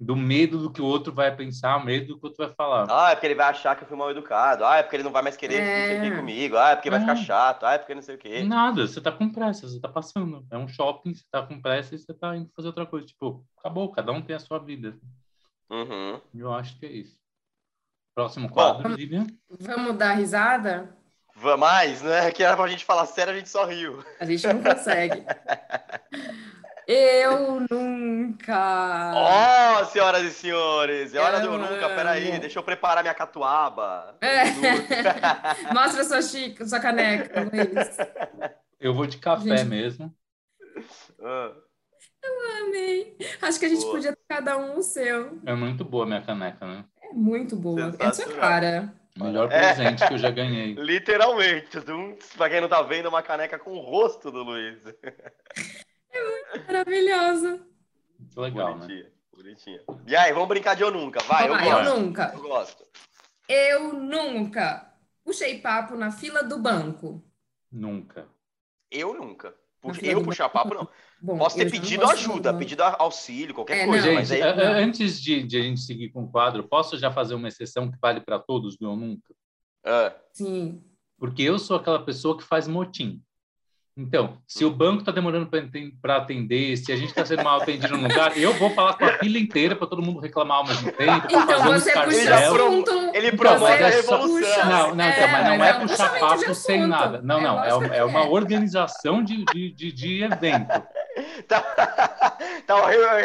[0.00, 2.86] do medo do que o outro vai pensar, medo do que o outro vai falar.
[2.88, 4.64] Ah, é porque ele vai achar que eu fui mal educado.
[4.64, 6.10] Ah, é porque ele não vai mais querer É.
[6.16, 6.56] comigo.
[6.56, 7.02] Ah, é porque vai É.
[7.02, 7.64] ficar chato.
[7.66, 8.42] Ah, é porque não sei o quê.
[8.44, 10.46] Nada, você tá com pressa, você tá passando.
[10.52, 13.06] É um shopping, você tá com pressa e você tá indo fazer outra coisa.
[13.06, 14.96] Tipo, acabou, cada um tem a sua vida.
[15.68, 16.20] Uhum.
[16.34, 17.18] Eu acho que é isso.
[18.14, 19.26] Próximo quadro, Lívia.
[19.60, 20.96] Vamos dar risada?
[21.34, 22.30] Vá mais, né?
[22.32, 24.02] Que era pra gente falar sério, a gente só riu.
[24.18, 25.24] A gente não consegue.
[26.90, 29.12] Eu nunca.
[29.14, 31.88] Ó, senhoras e senhores, é hora do eu Eu nunca.
[31.90, 34.16] Peraí, deixa eu preparar minha catuaba.
[34.22, 34.44] É.
[35.74, 37.96] Mostra sua, chica, sua caneca, Luiz.
[38.80, 39.68] Eu vou de café Gente.
[39.68, 40.14] mesmo.
[41.22, 41.52] Ah,
[42.62, 43.16] Amei.
[43.42, 43.94] Acho que a gente Boa.
[43.94, 45.38] podia ter cada um o seu.
[45.44, 46.84] É muito boa a minha caneca, né?
[47.02, 47.80] É muito boa.
[47.80, 48.40] É sua Sensacional.
[48.40, 48.94] cara.
[49.14, 49.74] Melhor É.
[49.74, 50.72] presente que eu já ganhei.
[50.78, 51.78] Literalmente.
[52.36, 54.78] Pra quem não tá vendo, uma caneca com o rosto do Luiz.
[56.66, 57.66] Maravilhosa.
[58.18, 58.86] Muito legal, né?
[58.86, 59.80] Bonitinha, bonitinha.
[60.06, 61.20] E aí, vamos brincar de eu nunca.
[61.24, 61.88] Vai, eu Vamos lá, gosto.
[61.88, 62.32] eu nunca.
[62.34, 62.86] Eu gosto.
[63.48, 64.92] Eu nunca
[65.24, 67.24] puxei papo na fila do banco.
[67.70, 68.26] Nunca.
[68.90, 69.54] Eu nunca.
[69.80, 70.88] Puxa- eu puxar papo, não.
[71.20, 74.06] Bom, Posso eu ter pedido do ajuda, pedido auxílio, qualquer É, coisa.
[74.08, 74.14] não.
[74.14, 77.34] mas Gente, aí, antes de, de a gente seguir com o quadro, posso já fazer
[77.34, 79.34] uma exceção que vale para todos do Eu Nunca?
[79.84, 80.82] Ah, Sim.
[81.16, 83.22] Porque eu sou aquela pessoa que faz motim.
[83.98, 85.50] Então, se o banco está demorando
[86.00, 89.04] para atender, se a gente está sendo mal atendido no lugar, eu vou falar com
[89.04, 92.34] a fila inteira para todo mundo reclamar ao mesmo tempo, Então fazer um você puxa
[92.36, 93.10] assunto.
[93.12, 94.64] ele Então, promove mas a revolução.
[94.68, 97.20] Não, não, É, então, mas não é é um puxar papo sem nada.
[97.22, 97.64] Não, É não.
[97.64, 98.28] É, é uma é.
[98.28, 100.82] organização de, de, de, de evento.
[101.48, 101.60] Tá,
[102.64, 102.76] tá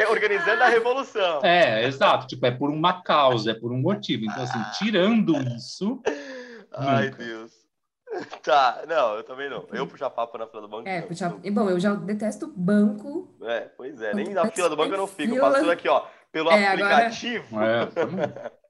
[0.09, 1.41] organizando a revolução.
[1.43, 2.25] É, exato.
[2.25, 4.25] Tipo, é por uma causa, é por um motivo.
[4.25, 6.01] Então, assim, tirando isso,
[6.75, 7.23] Ai, nunca.
[7.23, 7.62] Deus.
[8.43, 9.65] Tá, não, eu também não.
[9.71, 10.87] Eu puxar papo na fila do banco.
[10.87, 11.07] É, não.
[11.07, 11.33] puxar...
[11.43, 13.33] e, Bom, eu já detesto banco.
[13.41, 15.33] É, pois é, nem na fila do banco eu não fico.
[15.33, 17.61] Fila- Passando aqui, ó, pelo É, agora- aplicativo.
[17.61, 18.25] é, também.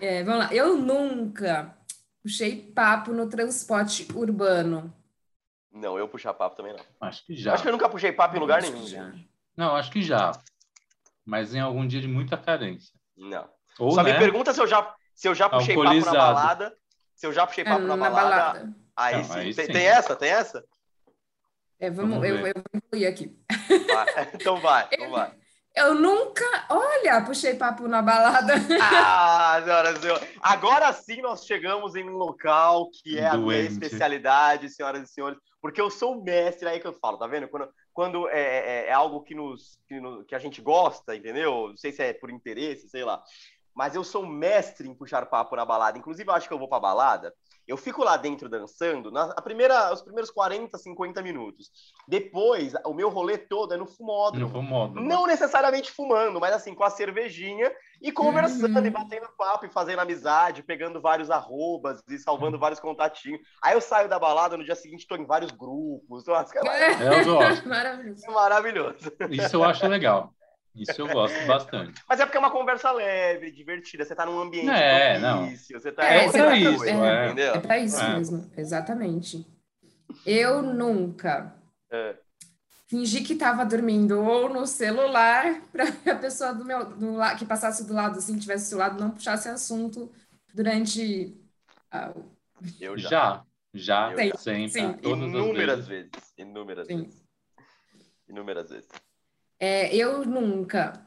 [0.00, 0.54] É, vamos lá.
[0.54, 1.74] Eu nunca
[2.22, 4.92] puxei papo no transporte urbano.
[5.72, 6.84] Não, eu puxar papo também não.
[7.00, 7.54] acho que já.
[7.54, 8.86] Acho que eu nunca puxei papo em lugar Acho nenhum.
[8.86, 9.12] já.
[9.56, 10.32] Não, acho que já.
[11.26, 12.94] Mas em algum dia de muita carência.
[13.16, 13.48] Não.
[13.78, 14.12] Ou, Só né?
[14.12, 16.76] me pergunta se eu já, se eu já puxei papo na balada.
[17.18, 18.74] Se eu já puxei papo É, na, na balada, balada.
[18.96, 19.38] Aí, Não, sim.
[19.40, 19.72] aí tem, sim.
[19.72, 20.14] tem essa?
[20.16, 20.64] Tem essa?
[21.80, 23.36] É, vamos, Vamos eu, eu vou incluir aqui.
[23.86, 24.06] Vai.
[24.34, 25.34] Então vai, então vai.
[25.74, 28.54] Eu nunca, olha, puxei papo na balada.
[28.80, 30.28] Ah, senhoras e senhores.
[30.40, 33.72] Agora sim nós chegamos em um local que é a minha Doente.
[33.72, 37.48] especialidade, senhoras e senhores, porque eu sou o mestre, aí que eu falo, tá vendo?
[37.48, 41.68] Quando, quando é, é- é algo que, nos, que, no- que a gente gosta, entendeu?
[41.68, 43.22] Não sei se é por interesse, sei lá.
[43.74, 45.98] Mas eu sou um mestre em puxar papo na balada.
[45.98, 47.32] Inclusive, eu acho que eu vou pra balada,
[47.66, 51.70] eu fico lá dentro dançando, na, a primeira, os primeiros 40, 50 minutos.
[52.06, 54.48] Depois, o meu rolê todo é no fumódromo.
[54.48, 55.00] vou modo.
[55.00, 58.86] Não necessariamente fumando, mas assim, com a cervejinha e conversando Uhum.
[58.86, 63.40] e batendo papo e fazendo amizade, pegando vários arrobas e salvando vários contatinhos.
[63.62, 66.26] Aí eu saio da balada, no dia seguinte tô em vários grupos.
[66.26, 66.62] Eu acho que é
[67.02, 67.68] Eu gosto.
[67.68, 68.24] Maravilhoso.
[68.26, 69.12] é maravilhoso.
[69.30, 70.32] Isso eu acho legal.
[70.78, 72.02] Isso eu gosto bastante.
[72.08, 74.04] Mas é porque é uma conversa leve, divertida.
[74.04, 75.48] Você tá num ambiente É, não.
[75.56, 77.26] Você tá É, outra pra coisa, isso, é.
[77.26, 77.54] entendeu?
[77.54, 78.16] É para isso É.
[78.16, 79.46] mesmo, exatamente.
[80.26, 81.54] Eu nunca
[81.90, 82.16] É.
[82.86, 87.44] fingi que estava dormindo ou no celular para a pessoa do meu do la- que
[87.44, 90.10] passasse do lado assim, tivesse do seu lado, não puxasse assunto
[90.54, 91.36] durante
[91.90, 92.12] ah,
[92.80, 93.42] Eu já.
[93.74, 94.96] Já, sempre, sim.
[95.02, 96.10] Inúmeras vezes.
[96.10, 96.34] vezes.
[96.38, 97.02] Inúmeras Sim.
[97.02, 97.22] vezes.
[98.28, 98.88] Inúmeras vezes.
[99.58, 101.06] É, eu nunca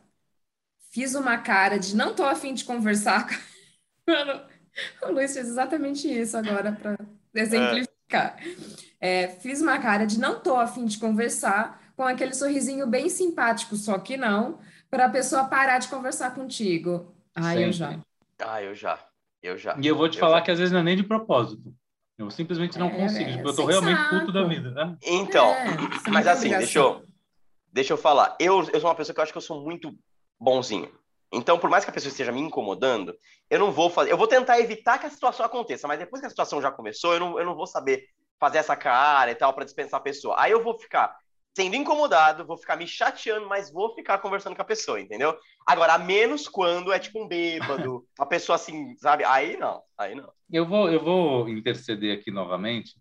[0.91, 3.27] fiz uma cara de não tô afim de conversar.
[4.07, 4.41] Mano,
[5.03, 6.97] o Luiz fez exatamente isso agora para
[7.33, 8.37] exemplificar.
[8.99, 13.75] É, fiz uma cara de não tô afim de conversar com aquele sorrisinho bem simpático,
[13.75, 17.13] só que não, para a pessoa parar de conversar contigo.
[17.35, 18.01] Ah, eu já.
[18.39, 18.99] Ah, eu já.
[19.41, 19.81] Eu já.
[19.81, 20.41] E eu vou te Eu falar já.
[20.41, 21.73] que às vezes não é nem de propósito.
[22.17, 23.31] Eu simplesmente não É, consigo.
[23.41, 24.47] é, Tipo, eu tô realmente puto da saco.
[24.47, 24.71] vida.
[24.71, 24.97] né?
[25.01, 27.03] Então, É, mas assim, deixa eu,
[27.71, 28.35] deixa eu falar.
[28.39, 29.91] Eu, eu sou uma pessoa que eu acho que eu sou muito
[30.39, 30.91] bonzinho.
[31.33, 33.15] Então, por mais que a pessoa esteja me incomodando,
[33.49, 34.11] eu não vou fazer.
[34.11, 37.13] Eu vou tentar evitar que a situação aconteça, mas depois que a situação já começou,
[37.13, 38.05] eu não, eu não vou saber
[38.39, 40.35] fazer essa cara e tal para dispensar a pessoa.
[40.37, 41.15] Aí eu vou ficar
[41.55, 45.37] sendo incomodado, vou ficar me chateando, mas vou ficar conversando com a pessoa, entendeu?
[45.65, 49.23] Agora, a menos quando é tipo um bêbado, uma pessoa assim, sabe?
[49.23, 50.31] Aí não, aí não.
[50.49, 52.95] Eu vou, eu vou interceder aqui novamente.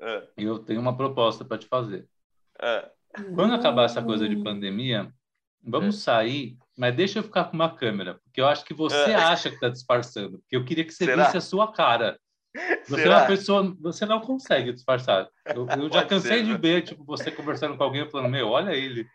[0.00, 2.06] É, Eu tenho uma proposta para te fazer.
[2.60, 2.90] é.
[3.34, 4.44] Quando acabar essa coisa de Hum.
[4.44, 5.12] pandemia,
[5.62, 9.14] vamos sair, mas deixa eu ficar com uma câmera, porque eu acho que você É.
[9.14, 11.24] acha que está disfarçando, porque eu queria que você Será?
[11.24, 12.18] visse a sua cara.
[12.88, 13.18] Você é Será?
[13.18, 15.28] uma pessoa, você não consegue disfarçar.
[15.54, 16.58] Eu, eu já cansei ser, de né?
[16.58, 19.06] ver, tipo, você conversando com alguém falando, meu, olha ele.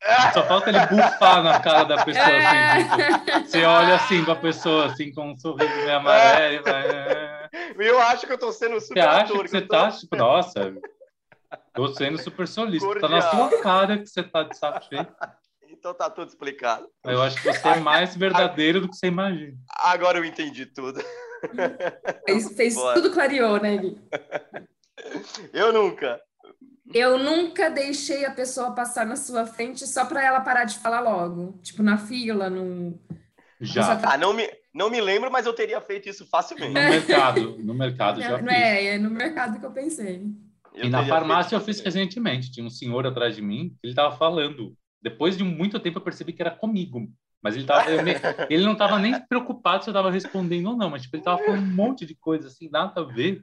[0.34, 4.86] Só falta ele bufar na cara da pessoa, assim, tipo, você olha assim pra pessoa,
[4.86, 7.48] assim, com um sorriso meio amarelo, "É".
[7.78, 10.14] Eu acho que eu tô sendo Você super acha ator, que você tô- tá, tipo,
[10.16, 10.74] nossa,
[11.74, 12.88] tô sendo super solista.
[13.00, 13.50] Tá na Cordial.
[13.50, 15.06] sua cara que você tá de saco cheio.
[15.68, 16.88] Então tá tudo explicado.
[17.04, 19.52] Eu acho que você é mais verdadeiro do que você imagina.
[19.84, 20.98] Agora eu entendi tudo.
[22.26, 24.00] Fez, fez tudo clareou, né, Gui?
[25.52, 26.20] Eu nunca.
[26.94, 31.00] Eu nunca deixei a pessoa passar na sua frente só para ela parar de falar
[31.00, 31.58] logo.
[31.62, 32.98] Tipo, na fila, no...
[33.60, 34.00] Já.
[34.04, 36.72] Ah, não me, não me lembro, mas eu teria feito isso No facilmente.
[36.72, 38.56] mercado, no mercado já Não, não fiz.
[38.62, 40.22] é, é no mercado que eu pensei.
[40.76, 42.52] Eu E na farmácia feito eu fiz recentemente.
[42.52, 44.76] Tinha um senhor atrás de mim, ele tava falando.
[45.02, 47.08] Depois de muito tempo eu percebi que era comigo.
[47.42, 48.14] Mas ele, tava, me-
[48.50, 50.90] ele não estava nem preocupado se eu estava respondendo ou não.
[50.90, 53.42] Mas tipo, ele estava falando um monte de coisa assim, nada a ver.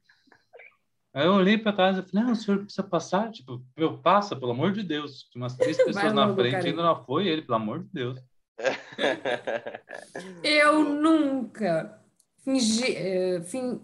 [1.14, 3.32] Aí eu olhei para trás e falei, não, o senhor precisa passar?
[3.32, 5.28] Tipo, meu, passa, pelo amor de Deus.
[5.32, 8.20] Tinha umas três pessoas na frente, ainda não foi ele, pelo amor de Deus.
[10.44, 12.00] Eu nunca
[12.44, 13.82] fingi, eh, fin-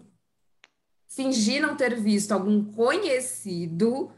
[1.10, 4.12] fingi não ter visto algum conhecido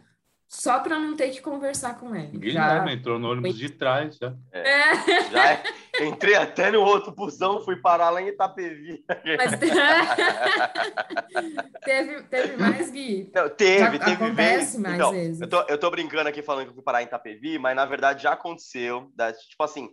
[0.48, 2.38] só para não ter que conversar com ele.
[2.38, 4.18] Guilherme entrou no ônibus de trás.
[4.18, 4.36] Já.
[4.52, 4.96] É,
[5.32, 5.64] Já é-
[6.02, 9.04] entrei até no outro busão, fui parar lá em Itapevi.
[9.08, 9.52] mas
[11.86, 13.32] teve, teve mais, Gui.
[13.34, 15.42] Não, teve, Já teve acontece mais então, vezes.
[15.42, 17.86] Eu tô, eu tô brincando aqui falando que eu fui parar em Itapevi, mas na
[17.86, 19.10] verdade já aconteceu.
[19.16, 19.90] da- tipo assim,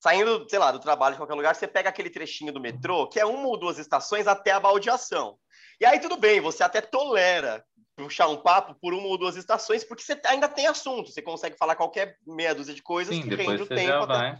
[0.00, 3.18] saindo, sei lá, do trabalho de qualquer lugar, você pega aquele trechinho do metrô, que
[3.18, 5.36] é uma ou duas estações até a baldeação.
[5.80, 7.64] E aí tudo bem, você até tolera
[7.96, 11.56] puxar um papo por uma ou duas estações, porque você ainda tem assunto, você consegue
[11.56, 13.82] falar qualquer meia dúzia de coisas Sim, que rende o tempo.
[13.88, 14.38] já até- vai.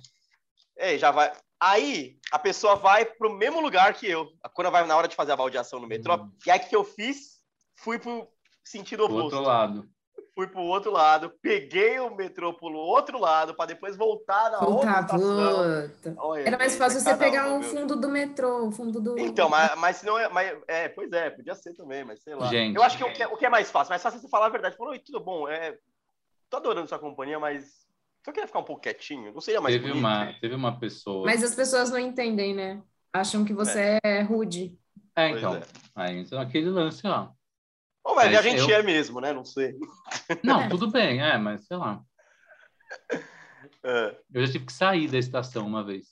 [0.77, 1.33] É, já vai.
[1.61, 4.29] Aí a pessoa vai pro mesmo lugar que eu.
[4.55, 6.31] Quando vai na hora de fazer a baldeação no metrô, Hum.
[6.45, 7.39] e aí o que eu fiz?
[7.77, 8.29] Fui pro
[8.65, 9.89] sentido Do oposto outro lado.
[10.35, 15.01] Fui pro outro lado, peguei o metrô pelo outro lado para depois voltar na outra
[15.01, 15.89] estação.
[15.89, 16.15] puta.
[16.19, 17.63] Olha, Era mais fácil é você pegar viu?
[17.63, 19.19] fundo do metrô, o fundo do.
[19.19, 22.35] Então, mas, mas se não é, mas, é, pois é, podia ser também, mas sei
[22.35, 22.49] lá.
[22.49, 22.75] Gente.
[22.75, 24.29] Eu acho que o que, é, o que é mais fácil, mais fácil é você
[24.29, 24.77] falar a verdade.
[24.77, 25.79] Falou, oi, tudo bom, é,
[26.51, 27.85] tô adorando sua companhia, mas
[28.25, 30.01] só queria ficar um pouco quietinho, não seria mais Teve bonito?
[30.01, 31.27] uma, teve uma pessoa.
[31.27, 32.83] Mas as pessoas não entendem, né?
[33.13, 34.77] Acham que você é, rude.
[35.15, 35.55] É, então.
[35.55, 35.63] é.
[35.95, 37.33] Aí entra aquele lance lá.
[38.05, 39.33] Ou velho, a Mas gente eu- é mesmo, né?
[39.33, 39.75] Não sei.
[40.43, 40.69] Não, É.
[40.69, 42.03] tudo bem, é, mas sei lá.
[43.87, 46.07] É, Eu já tive que sair da estação uma vez.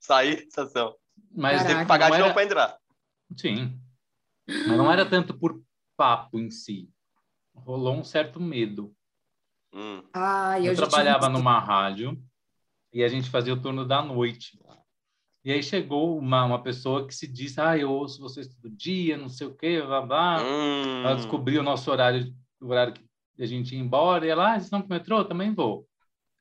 [0.00, 0.94] sair da estação.
[1.34, 1.68] Mas Caraca.
[1.74, 2.34] Tem que pagar não de novo era...
[2.34, 2.78] para entrar.
[3.38, 3.80] Sim.
[4.46, 5.62] Mas não era tanto por
[5.96, 6.90] papo em si.
[7.54, 8.94] Rolou um certo medo.
[9.72, 10.02] Hum.
[10.12, 11.30] Ai, Eu, eu, trabalhava isso.
[11.30, 12.22] numa rádio
[12.92, 14.58] e a gente fazia o turno da noite.
[15.48, 19.16] E aí chegou uma, uma pessoa que se disse, ah, eu ouço vocês todo dia,
[19.16, 20.42] não sei o quê, blá, blá.
[20.42, 21.00] Hum.
[21.06, 23.02] Ela descobriu o nosso horário, o horário que
[23.42, 25.24] a gente ia embora, e ela, ah, vocês estão pro metrô?
[25.24, 25.88] Também vou.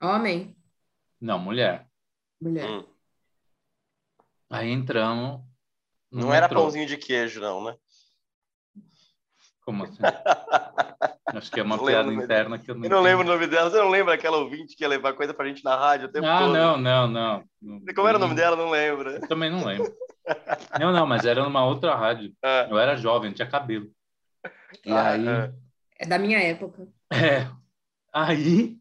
[0.04, 0.58] Homem,
[1.22, 1.90] Não, mulher.
[2.42, 2.70] mulher.
[2.70, 2.84] Hum.
[4.50, 5.40] Aí entramos.
[6.12, 6.64] no Não era metrô.
[6.64, 7.78] pãozinho de queijo, não, né?
[9.62, 10.00] Como assim?
[11.28, 13.48] Acho que é uma Não piada interna que eu não Eu não lembro o nome
[13.48, 13.70] dela.
[13.70, 16.26] Você não lembra aquela ouvinte que ia levar coisa pra gente na rádio o tempo
[16.26, 16.54] Ah, todo?
[16.54, 17.44] não, não, não.
[17.94, 18.56] Como era o nome dela?
[18.56, 19.10] Não lembro.
[19.10, 19.94] Eu também não lembro.
[20.80, 22.34] Não, não, mas era numa outra rádio.
[22.44, 23.88] Ah, Eu era jovem, tinha cabelo.
[24.86, 25.54] E ah, aí, ah.
[26.00, 26.88] É da minha época.
[27.12, 27.48] é,
[28.14, 28.78] aí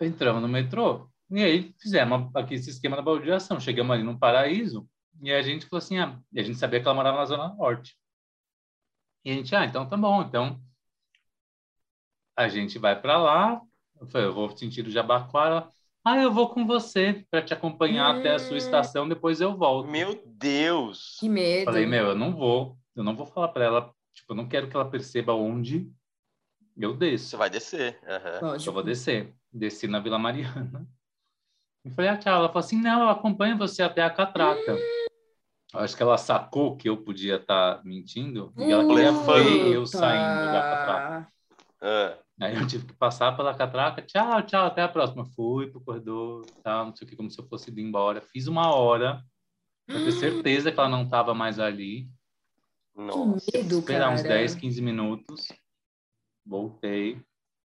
[0.00, 3.60] entramos no metrô e aí fizemos aqui esse esquema da baldeação.
[3.60, 4.88] Chegamos ali no Paraíso
[5.22, 7.54] e a gente falou assim, ah, e a gente sabia que ela morava na Zona
[7.54, 7.96] Norte.
[9.24, 10.60] E a gente, ah, então tá bom, então
[12.36, 13.60] a gente vai para lá.
[14.00, 15.68] Eu falei, eu vou sentir o Jabaquara.
[16.02, 18.58] Ah, eu vou com você para te acompanhar até a sua Hum.
[18.58, 19.90] estação, depois eu volto.
[19.90, 21.18] Meu Deus.
[21.20, 21.66] Que medo.
[21.66, 24.68] Falei, meu, eu não vou, eu não vou falar para ela, tipo, eu não quero
[24.70, 25.92] que ela perceba onde
[26.78, 27.28] eu desço.
[27.28, 28.00] Você vai descer.
[28.08, 28.56] aham.
[28.64, 29.34] Eu vou descer.
[29.52, 30.88] Desci na Vila Mariana.
[31.84, 32.34] E falei, ah, tchau.
[32.34, 34.76] Ela falou assim, não, eu acompanho você até a catraca.
[35.74, 40.52] Acho que ela sacou que eu podia estar mentindo e ela queria ver eu saindo
[40.52, 41.32] da catraca.
[41.80, 45.24] Ah, Aí eu tive que passar pela catraca, tchau, tchau, até a próxima.
[45.24, 48.20] Fui pro corredor, tal, não sei o que, como se eu fosse ir embora.
[48.20, 49.22] Fiz uma hora
[49.86, 52.08] para ter certeza que ela não estava mais ali.
[52.96, 53.50] nossa.
[53.50, 54.34] Que medo, Esperar uns cara.
[54.34, 55.48] 10, 15 minutos.
[56.44, 57.22] Voltei.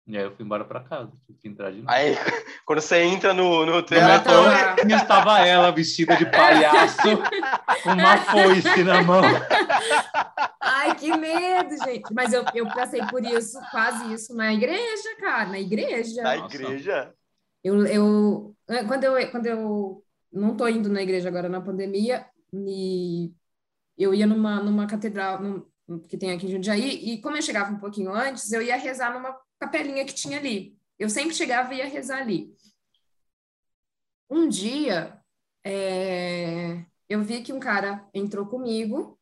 [0.06, 1.12] E aí eu fui embora para casa.
[1.26, 1.90] Tive que entrar de novo.
[1.90, 2.14] Aí,
[2.66, 4.32] quando você entra no, no No teatro,
[4.88, 7.02] e estava ela vestida de palhaço,
[7.84, 9.22] com uma foice na mão.
[10.60, 12.12] Ai, que medo, gente.
[12.12, 16.22] Mas eu, eu passei por isso, quase isso na igreja, cara, na igreja.
[16.22, 16.56] na Nossa.
[16.56, 17.14] igreja.
[17.62, 18.56] Eu, eu,
[18.88, 23.30] quando eu, quando eu não tô indo na igreja agora na pandemia, e
[23.96, 27.70] eu ia numa, numa catedral num- que tem aqui em Jundiaí, e como eu chegava
[27.72, 30.76] um pouquinho antes, eu ia rezar numa capelinha que tinha ali.
[30.98, 32.54] Eu sempre chegava e ia rezar ali.
[34.28, 35.22] Um dia,
[35.64, 39.18] é, eu vi que um cara entrou comigo,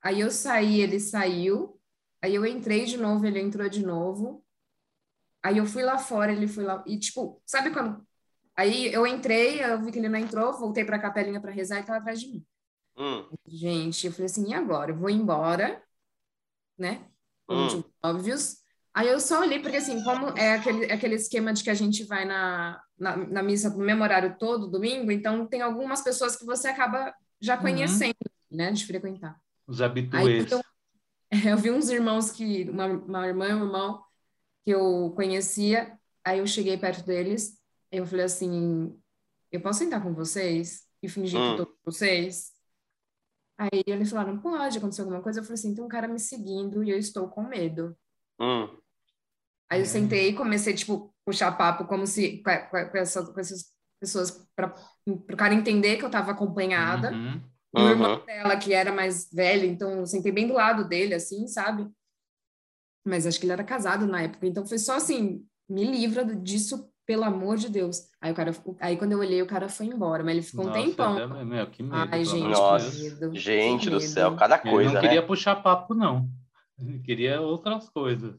[0.00, 1.78] aí eu saí, ele saiu,
[2.22, 4.44] aí eu entrei de novo, ele entrou de novo.
[5.42, 6.82] Aí eu fui lá fora, ele foi lá.
[6.86, 8.04] E, tipo, sabe quando.
[8.56, 11.84] Aí eu entrei, eu vi que ele não entrou, voltei pra capelinha pra rezar e
[11.84, 12.46] tava atrás de mim.
[12.96, 14.90] Hum, Gente, eu falei assim, e agora?
[14.90, 15.82] Eu vou embora,
[16.78, 17.10] né?
[17.48, 17.84] Hum.
[18.02, 18.65] óbvios.
[18.96, 22.02] Aí eu só olhei, porque assim, como é aquele, aquele esquema de que a gente
[22.04, 26.46] vai na, na, na missa no mesmo horário todo, domingo, então tem algumas pessoas que
[26.46, 27.60] você acaba já Uhum.
[27.62, 28.16] conhecendo,
[28.50, 28.72] né?
[28.72, 29.38] De frequentar.
[29.66, 30.50] Os habituês.
[30.50, 30.62] eu,
[31.50, 34.02] eu vi uns irmãos que, uma, uma irmã e um irmão
[34.64, 37.60] que eu conhecia, aí eu cheguei perto deles,
[37.92, 38.98] eu falei assim,
[39.52, 41.50] eu posso sentar com vocês e fingir Hum.
[41.50, 42.52] que tô com vocês?
[43.58, 45.40] Aí eles falaram, pode acontecer alguma coisa.
[45.40, 47.94] Eu falei assim, tem um cara me seguindo e eu estou com medo.
[48.40, 48.68] hum.
[49.70, 49.88] Aí eu Hum.
[49.88, 52.50] sentei e comecei, tipo, puxar papo como se com,
[52.98, 53.64] essa- com essas
[54.00, 54.74] pessoas para
[55.06, 57.12] o cara entender que eu estava acompanhada.
[57.12, 57.40] Uhum.
[57.76, 61.14] E o irmão dela, que era mais velho, então eu sentei bem do lado dele,
[61.14, 61.86] assim, sabe?
[63.04, 66.90] Mas acho que ele era casado na época, então foi só assim, me livra disso,
[67.06, 68.08] pelo amor de Deus.
[68.20, 68.50] Aí o cara,
[68.80, 71.18] aí quando eu olhei, o cara foi embora, mas ele ficou um Nossa, tempão.
[71.18, 72.08] é- meu, que medo.
[72.12, 72.98] Ai, gente, Nossa.
[72.98, 73.34] Medo.
[73.36, 74.08] Gente que do medo.
[74.08, 75.26] céu, cada Ele coisa, não queria né?
[75.26, 76.28] puxar papo, não.
[76.78, 78.34] Ele queria outras coisas.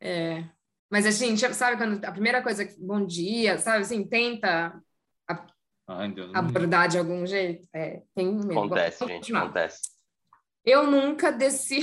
[0.00, 0.44] É.
[0.90, 4.80] Mas assim, tipo, sabe quando a primeira coisa, que- bom dia, sabe assim, tenta
[5.86, 6.32] Ai, Deus.
[6.32, 7.68] não- abordar de algum jeito.
[7.74, 8.58] É, tem medo.
[8.58, 9.80] Acontece, gente, acontece.
[10.64, 11.80] Eu nunca desci,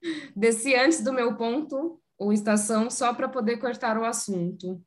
[0.36, 4.82] desci antes do meu ponto ou estação só para poder cortar o assunto.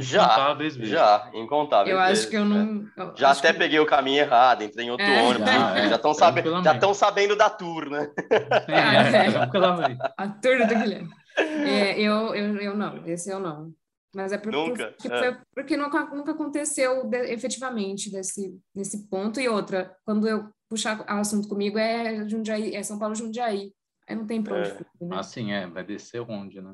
[0.00, 0.90] Já, Incontáveis vezes.
[0.92, 1.92] Já, incontável.
[1.94, 2.86] Eu acho que eu não.
[2.96, 5.22] eu Já até que- peguei o caminho errado, entrei em outro É.
[5.22, 5.46] ônibus.
[5.48, 6.42] Já, é, já estão sabe...
[6.62, 8.08] já sabendo da tour, né?
[8.68, 10.00] É, tranquilamente.
[10.16, 11.10] A turma do Guilherme.
[11.36, 13.72] É, eu, eu, eu não, esse eu não.
[14.14, 14.92] Mas é por, Nunca?
[14.92, 15.18] porque, É.
[15.32, 19.40] foi- porque nunca, nunca aconteceu de- efetivamente desse, nesse ponto.
[19.40, 23.72] E outra, quando eu puxar assunto comigo é Jundiaí, é São Paulo Jundiaí.
[24.08, 24.74] Aí não tem pra onde É.
[24.74, 25.16] né?
[25.18, 26.72] Assim, é, vai descer onde, né?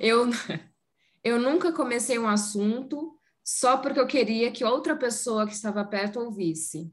[0.00, 0.26] Eu,
[1.26, 6.20] eu nunca comecei um assunto só porque eu queria que outra pessoa que estava perto
[6.20, 6.92] ouvisse.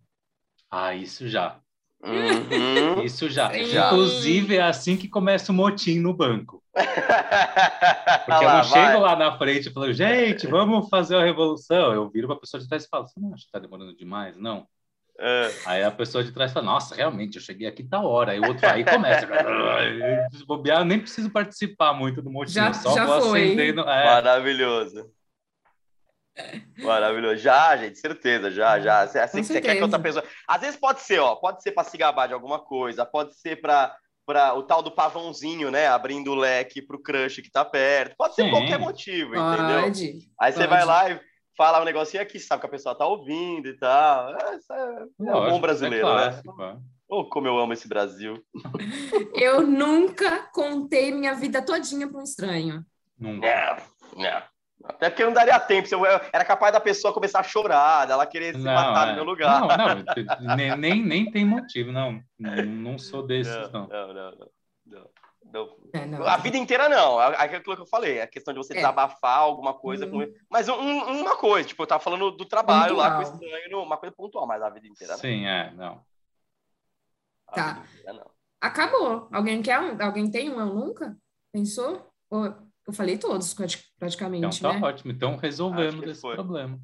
[0.72, 1.60] Ah, isso já.
[2.04, 3.04] Uhum.
[3.04, 3.56] Isso já.
[3.56, 6.64] Inclusive, é assim que começa o motim no banco.
[6.74, 9.00] Porque eu lá, não chego vai.
[9.00, 11.94] lá na frente e falo, gente, vamos fazer a revolução.
[11.94, 13.96] Eu viro para a pessoa de trás e falo, você não acha que está demorando
[13.96, 14.36] demais?
[14.36, 14.68] Não.
[15.20, 15.52] É.
[15.66, 18.32] Aí a pessoa de trás fala, nossa, realmente, eu cheguei aqui tá hora.
[18.32, 19.28] Aí o outro aí começa.
[20.32, 22.54] Se bobear, eu nem preciso participar muito do motim.
[22.54, 23.44] Já- só já vou foi.
[23.46, 23.82] acendendo.
[23.82, 25.12] É, Maravilhoso.
[26.80, 27.38] Maravilhoso.
[27.38, 29.02] Já, gente, certeza, já, já.
[29.02, 29.86] Assim, assim Com que você quer que certeza.
[29.86, 30.24] outra pessoa.
[30.48, 33.62] Às vezes pode ser, ó, pode ser para se gabar de alguma coisa, pode ser
[33.62, 33.96] para
[34.26, 35.86] para o tal do pavãozinho, né?
[35.88, 38.16] Abrindo o leque pro crush que tá perto.
[38.18, 38.52] Pode ser Sim.
[38.52, 39.82] qualquer motivo, entendeu?
[39.82, 40.20] Pode.
[40.40, 40.70] Aí você pode.
[40.70, 41.20] vai lá e
[41.58, 44.30] fala um negocinho aqui, sabe que a pessoa tá ouvindo e tal.
[44.30, 46.22] É, é, é lógico, bom brasileiro, é né?
[46.22, 46.78] clássico, é.
[47.08, 48.44] Oh, como eu amo esse Brasil.
[49.36, 52.84] Eu nunca contei minha vida todinha para um estranho.
[53.20, 53.78] Nunca.
[54.16, 54.44] Não, não.
[54.84, 55.88] Até porque não daria tempo.
[55.88, 59.12] se eu- Era capaz da pessoa começar a chorar, dela querer se matar é.
[59.12, 59.62] no meu lugar.
[59.62, 62.22] Não, não, nem, nem, nem tem motivo, não.
[62.38, 63.88] Não, não sou desses, não.
[63.88, 64.32] não, não,
[64.86, 65.10] não,
[65.54, 65.78] não.
[65.94, 66.24] É, não.
[66.28, 67.20] A vida inteira não.
[67.20, 68.78] Aquilo que eu falei, a questão de você É.
[68.78, 70.06] desabafar alguma coisa.
[70.08, 70.12] Hum.
[70.12, 73.32] com- Mas um- um- uma coisa, tipo, eu tava falando do trabalho lá com o
[73.32, 73.44] Pontual.
[73.50, 75.20] estranho, uma coisa pontual, mas a vida inteira não.
[75.20, 76.04] Sim, é, não.
[77.48, 77.84] A Tá.
[77.94, 78.32] inteira não.
[78.60, 79.28] Acabou.
[79.32, 80.02] Alguém quer um?
[80.04, 80.60] Alguém tem um?
[80.60, 81.16] Eu nunca?
[81.52, 82.10] Pensou?
[82.30, 82.54] Ou-
[82.86, 84.80] Eu falei todos, prati- Então praticamente, tá né?
[84.84, 85.10] ótimo.
[85.12, 86.36] Então resolvemos esse foi.
[86.36, 86.78] problema.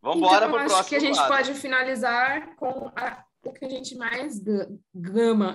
[0.00, 1.36] Vamos embora então, pro eu próximo acho que a gente quadro.
[1.36, 5.54] pode finalizar com a- o que a gente mais ga- gama.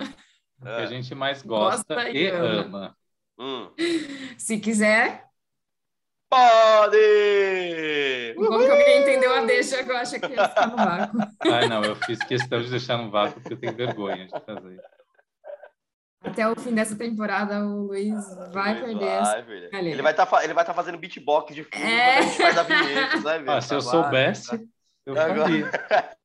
[0.59, 0.87] O que a É.
[0.87, 2.61] gente mais gosta Gosta e ama.
[2.61, 2.97] ama.
[3.39, 3.71] Hum.
[4.37, 5.25] Se quiser,
[6.29, 6.97] Pode!
[8.37, 11.17] Bom que alguém entendeu a deixa que eu acho que ia ficar no vácuo.
[11.51, 14.79] Ai, não, eu fiz questão de deixar no vácuo porque eu tenho vergonha de fazer.
[16.21, 18.13] Até o fim dessa temporada, o Luiz
[18.51, 19.05] vai Vai, perder.
[19.05, 19.37] essa-.
[19.73, 19.91] Ali.
[19.91, 22.17] Ele vai estar ele vai tá fazendo beatbox de fundo É.
[22.17, 23.49] a gente faz a vinheta, vai ver.
[23.49, 24.69] Ah, se eu Tá, vai, soubesse,
[25.05, 25.71] eu Agora- faria.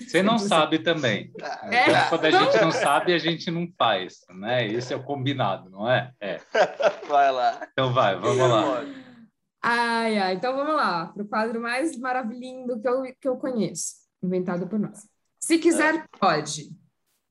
[0.00, 1.32] Você não sabe também.
[1.70, 1.90] É.
[1.90, 4.66] Então, quando a gente não sabe, a gente não faz, né?
[4.66, 6.12] Esse é o combinado, não é?
[6.20, 6.40] É.
[7.08, 7.66] Vai lá.
[7.72, 8.84] Então vai, vamos lá.
[9.62, 10.34] Ai, ai.
[10.34, 14.78] Então vamos lá, para o quadro mais maravilhoso que eu, que eu conheço, inventado por
[14.78, 15.06] nós.
[15.38, 16.70] Se quiser, pode.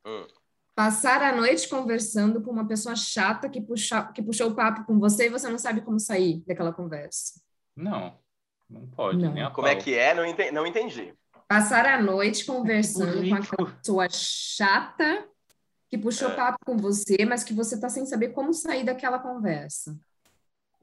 [0.06, 0.26] Hum.
[0.74, 4.98] Passar a noite conversando com uma pessoa chata que, puxa, que puxou o papo com
[4.98, 7.42] você e você não sabe como sair daquela conversa.
[7.76, 8.18] Não,
[8.72, 9.34] não pode, Não.
[9.34, 9.84] nem a Como é pau.
[9.84, 10.14] que é?
[10.14, 10.52] Não entendi.
[10.52, 11.14] Não entendi.
[11.48, 15.28] Passar a noite conversando com aquela pessoa chata
[15.90, 16.36] que puxou É.
[16.36, 19.98] papo com você, mas que você tá sem saber como sair daquela conversa.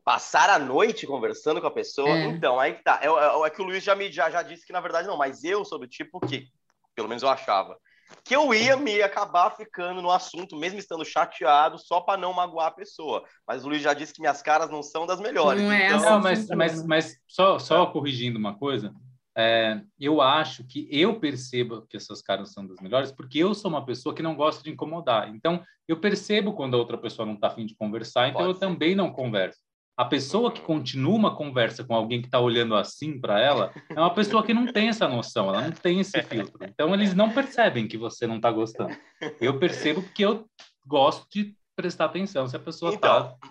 [0.04, 2.08] Passar a noite conversando com a pessoa?
[2.10, 2.24] É.
[2.26, 2.98] Então, aí que tá.
[3.02, 5.16] É, é- é que o Luiz já, me, já, já disse que na verdade não,
[5.16, 6.48] mas eu sou do tipo que,
[6.94, 7.78] pelo menos eu achava,
[8.24, 12.68] que eu ia me acabar ficando no assunto, mesmo estando chateado, só para não magoar
[12.68, 13.24] a pessoa.
[13.46, 15.62] Mas o Luiz já disse que minhas caras não são das melhores.
[15.62, 16.00] Não é então...
[16.00, 18.94] Não, mas, mas, mas só, só corrigindo uma coisa,
[19.36, 23.70] é, eu acho que eu percebo que essas caras são das melhores porque eu sou
[23.70, 25.28] uma pessoa que não gosta de incomodar.
[25.28, 28.54] Então, eu percebo quando a outra pessoa não está afim de conversar, então Pode eu
[28.54, 28.60] ser.
[28.60, 29.60] também não converso.
[29.98, 33.98] A pessoa que continua uma conversa com alguém que está olhando assim para ela é
[33.98, 36.56] uma pessoa que não tem essa noção, ela não tem esse filtro.
[36.64, 38.96] Então, eles não percebem que você não está gostando.
[39.40, 40.48] Eu percebo porque eu
[40.86, 43.34] gosto de prestar atenção se a pessoa está.
[43.36, 43.50] Então,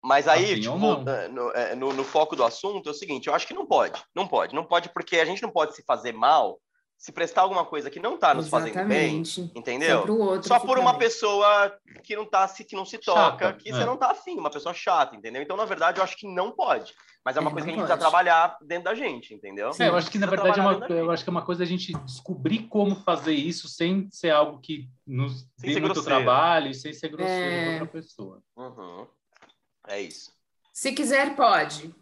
[0.00, 3.26] Mas aí, Afim tipo, volta- no, é, no- no foco do assunto, é o seguinte,
[3.26, 4.00] eu acho que não pode.
[4.14, 4.54] Não pode.
[4.54, 6.60] Não pode porque a gente não pode se fazer mal
[7.00, 9.58] se prestar alguma coisa que não tá nos fazendo bem, Exatamente.
[9.58, 10.00] entendeu?
[10.00, 10.98] Só pro outro Só por uma bem.
[11.00, 11.74] pessoa
[12.04, 13.72] que não tá se que não se toca, Chata, que é.
[13.72, 15.40] você não tá afim, uma pessoa chata, entendeu?
[15.40, 16.92] Então, na verdade, eu acho que não pode.
[17.24, 18.10] Mas é uma É, coisa que a gente precisa pode.
[18.10, 19.70] trabalhar dentro da gente, entendeu?
[19.80, 21.10] É, eu acho que na Precisa verdade é uma, eu gente.
[21.14, 24.86] acho que é uma coisa a gente descobrir como fazer isso sem ser algo que
[25.06, 26.04] nos Sem dê muito grosseiro.
[26.04, 27.64] trabalho e sem ser grosseiro É.
[27.64, 28.42] com outra pessoa.
[28.56, 29.06] Uhum.
[29.88, 30.30] É isso.
[30.70, 31.94] Se quiser, pode.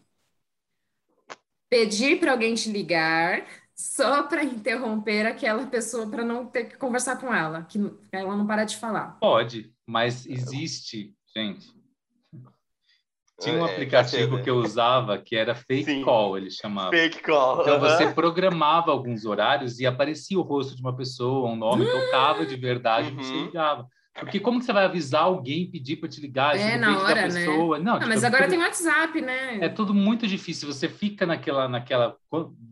[1.69, 3.45] Pedir para alguém te ligar
[3.79, 7.79] só para interromper aquela pessoa para não ter que conversar com ela, que
[8.11, 9.17] ela não para de falar.
[9.21, 11.69] Pode, mas existe, gente.
[13.39, 16.03] Tinha um É, aplicativo já que eu usava que era Fake Sim.
[16.03, 16.91] Call, ele chamava.
[16.91, 17.61] Fake call.
[17.61, 22.45] Então você programava alguns horários e aparecia o rosto de uma pessoa, um nome, tocava
[22.45, 23.45] de verdade, você Uhum.
[23.45, 23.87] ligava.
[24.13, 27.21] Porque como que você vai avisar alguém pedir para te ligar É, na hora, da
[27.21, 27.45] né?
[27.45, 27.79] pessoa?
[27.79, 29.57] Não, Ah, tipo, mas é agora tudo- tem WhatsApp, né?
[29.61, 30.71] É tudo muito difícil.
[30.71, 32.17] Você fica naquela, naquela.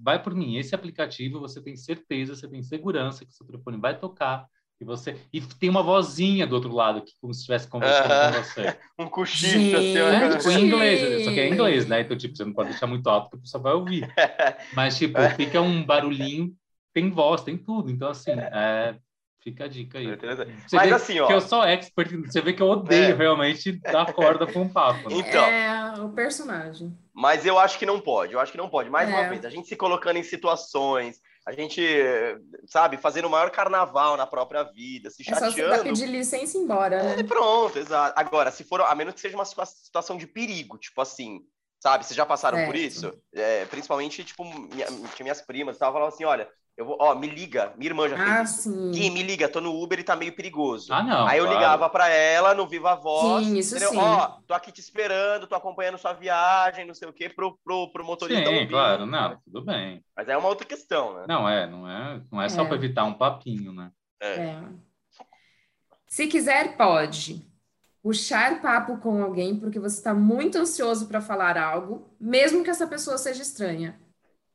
[0.03, 0.57] Vai por mim.
[0.57, 4.45] Esse aplicativo, você tem certeza, você tem segurança que o seu telefone vai tocar
[4.79, 8.31] e você e tem uma vozinha do outro lado que como se estivesse conversando Aham.
[8.33, 8.77] com você.
[8.99, 10.09] Um cochicho, assim, ó.
[10.09, 12.01] É, tipo, em inglês, só que é em inglês, né?
[12.01, 14.07] Então tipo, você não pode deixar muito alto que a pessoa vai ouvir.
[14.75, 16.53] Mas tipo, fica um barulhinho,
[16.93, 17.89] tem voz, tem tudo.
[17.91, 18.97] Então assim, é,
[19.43, 20.07] fica a dica aí.
[20.15, 21.27] Você Mas assim, ó.
[21.27, 23.13] que eu sou expert, você vê que eu odeio É.
[23.13, 25.09] realmente dar corda com um papo.
[25.09, 25.17] Né?
[25.17, 26.97] Então, É o personagem.
[27.13, 28.89] Mas eu acho que não pode, eu acho que não pode.
[28.89, 29.13] Mais É.
[29.13, 31.81] uma vez, a gente se colocando em situações, a gente,
[32.65, 35.83] sabe, fazendo o maior carnaval na própria vida, se É só chateando.
[35.83, 37.23] pedir licença e ir embora, É, né?
[37.23, 38.19] pronto, exato.
[38.19, 41.39] Agora, se for, a menos que seja uma situa- situação de perigo, tipo assim,
[41.79, 42.05] sabe?
[42.05, 43.13] Vocês já passaram por isso?
[43.33, 47.28] É, principalmente, tipo, minha, tinha minhas primas, tava falando assim, olha, eu vou, ó, me
[47.28, 48.61] liga, minha irmã já Ah, fez isso.
[48.71, 48.91] sim.
[48.91, 50.93] Gui, me liga, tô no Uber e tá meio perigoso.
[50.93, 51.28] Ah, não.
[51.28, 51.57] Aí eu claro.
[51.59, 53.45] ligava pra ela no Viva Voz.
[53.45, 53.91] Sim, isso entendeu?
[53.93, 53.97] sim.
[53.97, 57.91] Ó, tô aqui te esperando, tô acompanhando sua viagem, não sei o quê, pro, pro,
[57.91, 58.69] pro motorista Sim, ouvir.
[58.69, 60.03] claro, não, tudo bem.
[60.15, 61.25] Mas é uma outra questão, né?
[61.28, 62.65] Não é, não é, não é só É.
[62.65, 63.91] para evitar um papinho, né?
[64.21, 64.61] É.
[66.07, 67.45] Se quiser, pode.
[68.01, 72.88] Puxar papo com alguém porque você está muito ansioso para falar algo, mesmo que essa
[72.88, 73.99] pessoa seja estranha.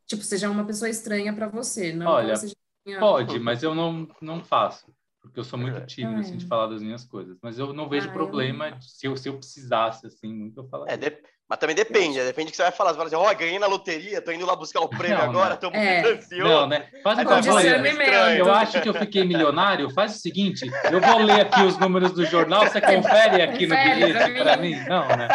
[0.06, 2.52] Tipo, seja uma pessoa estranha para você, não Olha, você
[2.98, 4.86] Pode, mas eu não, não faço,
[5.20, 6.36] porque eu sou muito tímido, Ah, assim, é.
[6.38, 7.36] de falar das minhas coisas.
[7.40, 10.58] Mas eu não vejo Ah, eu- problema, de- se, eu, se eu precisasse, assim, muito
[10.60, 10.94] eu falaria.
[10.94, 11.16] É, de-
[11.48, 12.24] mas também depende, né?
[12.24, 12.90] depende do que você vai falar.
[12.90, 15.50] Você fala assim, ó, ganhei na loteria, tô indo lá buscar o prêmio Não, agora,
[15.50, 15.56] não.
[15.58, 16.12] tô muito É.
[16.12, 16.42] ansioso.
[16.52, 16.88] Não, né?
[17.04, 18.00] Faz um Aí Com fala, favor, "Olha, discernimento.
[18.08, 19.90] estranho." eu acho que eu fiquei milionário.
[19.90, 22.80] Faz o seguinte, eu vou ler aqui os números do jornal, você
[23.38, 24.74] confere aqui no Confere bilhete pra para mim.
[24.74, 24.84] mim?
[24.88, 25.28] Não, né?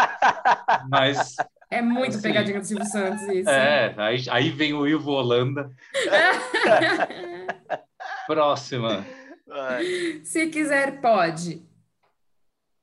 [0.89, 1.36] Mas,
[1.70, 2.22] É muito Assim.
[2.22, 3.49] pegadinha do Silvio Santos isso.
[3.49, 5.72] é, aí, aí vem o Ivo Holanda.
[8.26, 9.05] Próxima.
[9.45, 9.84] Vai.
[10.24, 11.65] Se quiser, pode.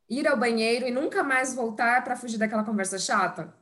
[0.08, 3.54] Ir ao banheiro e nunca mais voltar para fugir daquela conversa chata?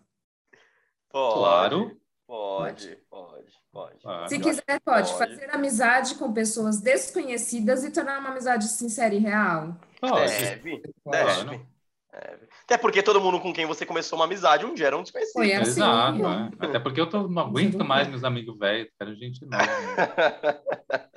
[1.11, 1.97] Pode, Claro.
[2.27, 4.29] Pode, pode, pode.
[4.29, 5.13] Se quiser, pode.
[5.13, 5.19] pode.
[5.19, 9.77] Fazer amizade com pessoas desconhecidas e tornar uma amizade sincera e real?
[10.01, 10.31] Pode.
[10.33, 11.67] Deve, Claro.
[12.13, 12.49] Deve.
[12.65, 15.33] Até porque todo mundo com quem você começou uma amizade um dia era um desconhecido.
[15.33, 15.81] Foi assim.
[15.81, 16.67] Exato, é.
[16.67, 19.65] Até porque eu tô, não aguento mais meus amigos velhos, quero gente nova.
[19.65, 20.61] né?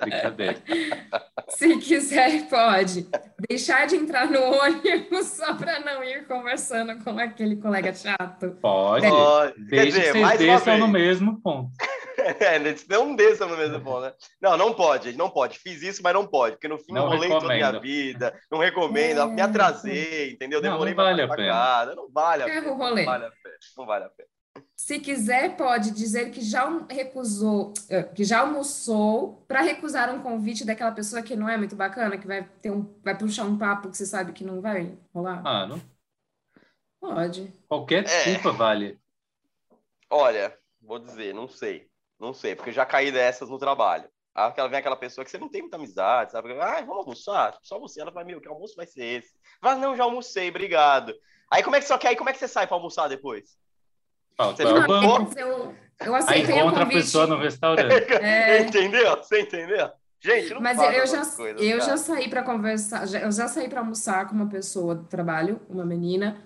[0.00, 0.56] Brincadeira.
[1.48, 3.08] Se quiser, pode.
[3.48, 8.56] Deixar de entrar no ônibus só para não ir conversando com aquele colega chato.
[8.60, 9.06] Pode.
[9.06, 11.70] Quer Desde dizer, que vocês desçam no mesmo ponto.
[12.40, 12.58] É,
[12.88, 14.14] não desça no mesmo ponto, né?
[14.40, 15.58] Não, não pode, não pode.
[15.58, 18.38] Fiz isso, mas não pode, porque no fim Não eu rolei toda a minha vida,
[18.50, 19.26] não recomendo, É.
[19.26, 20.60] me atrasei, entendeu?
[20.62, 22.72] Não, Demorei não vale a pra casa, não vale a pena.
[22.72, 23.04] rolê.
[23.04, 24.28] Não vale a pena, não vale a pena.
[24.74, 30.64] Se quiser, pode dizer que já recusou, eh, que já almoçou para recusar um convite
[30.64, 33.90] daquela pessoa que não é muito bacana, que vai ter um, vai puxar um papo
[33.90, 35.42] que você sabe que não vai rolar.
[35.42, 35.80] Mano,
[37.00, 37.52] Pode.
[37.68, 38.98] qualquer desculpa vale.
[40.10, 41.88] Olha, vou dizer, não sei,
[42.18, 44.08] não sei, porque eu já caí dessas no trabalho.
[44.34, 46.52] Ah, Aquela, vem aquela pessoa que você não tem muita amizade, sabe?
[46.60, 47.56] Ah, vamos almoçar?
[47.62, 48.00] Só você.
[48.02, 49.34] Ela vai, meu, que almoço vai ser esse?
[49.62, 51.14] Fala, não, já almocei, obrigado.
[51.50, 53.56] Aí como é que só que aí como é que você sai pra almoçar depois?
[54.36, 55.22] Fala, Você qual o fica banco?
[55.24, 58.12] Mas eu, eu Aí aceitei o encontra a pessoa no restaurante.
[58.12, 58.58] É.
[58.68, 59.16] Entendeu?
[59.16, 59.90] Você entendeu?
[60.20, 61.90] Gente, não Mas eu, já, coisas, eu cara.
[61.90, 65.60] já saí para conversar, já- eu já saí para almoçar com uma pessoa do trabalho,
[65.68, 66.42] uma menina,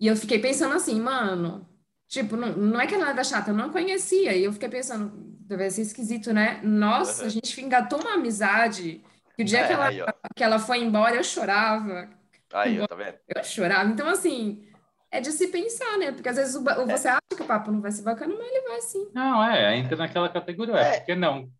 [0.00, 1.66] e eu fiquei pensando assim, mano,
[2.12, 5.10] tipo, não, não é que ela era chata, eu não conhecia, e eu fiquei pensando,
[5.46, 6.60] deve ser esquisito, né?
[6.62, 9.02] Nossa, a gente engatou uma amizade,
[9.36, 9.98] que o dia É, que ela, aí,
[10.36, 12.08] que ela foi embora, eu chorava,
[12.52, 13.18] Aí, ó, tá vendo?
[13.28, 13.90] eu chorava.
[13.90, 14.66] Então, assim,
[15.10, 16.12] é de se pensar, né?
[16.12, 16.86] Porque às vezes o É.
[16.86, 19.06] você acha que o papo não vai ser bacana, mas ele vai sim.
[19.14, 20.74] Não, é, entra naquela categoria.
[20.74, 20.96] É.
[20.96, 21.50] É, por que não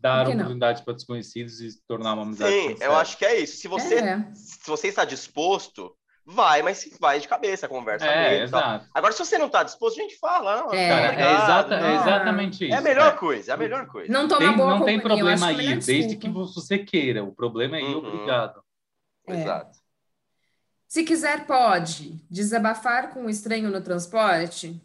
[0.00, 2.84] dar que oportunidade para desconhecidos e se tornar uma amizade Sim, sincera?
[2.86, 3.56] eu acho que é isso.
[3.58, 4.34] Se você, É.
[4.34, 5.96] se você está disposto,
[6.26, 8.60] vai, mas vai de cabeça, conversa É, mesmo, tal.
[8.60, 8.86] exato.
[8.94, 10.56] Agora, se você não está disposto, a gente fala.
[10.62, 10.88] Não, É.
[10.88, 12.74] Cara, é, exata- é exatamente isso.
[12.74, 13.16] É a melhor é.
[13.16, 14.12] coisa, é a melhor coisa.
[14.12, 17.22] Não toma Tem- boa não tem companhia, problema aí, desde que você queira.
[17.22, 17.98] O problema é ir Uhum.
[18.06, 18.62] obrigado.
[19.28, 19.34] É.
[19.34, 19.78] Exato.
[20.88, 22.24] Se quiser, pode.
[22.30, 24.80] Desabafar com um estranho no transporte?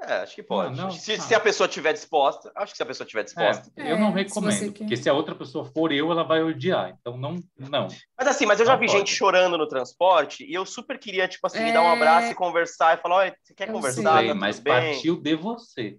[0.00, 0.78] É, acho que pode.
[0.78, 1.20] Ah, não, se, ah.
[1.20, 3.70] se a pessoa estiver disposta, acho que se a pessoa estiver disposta.
[3.76, 4.78] É, eu não É, se recomendo, quer.
[4.78, 6.96] porque se a outra pessoa for eu, ela vai odiar.
[7.00, 7.88] Então, não, não.
[8.16, 8.98] Mas assim, mas eu já Não vi pode.
[8.98, 11.92] gente chorando no transporte e eu super queria, tipo assim, me dar um É.
[11.96, 14.18] abraço e conversar e falar, olha, você quer Eu conversar?
[14.20, 14.28] sei.
[14.28, 14.72] Tá mas bem?
[14.72, 15.98] partiu de você.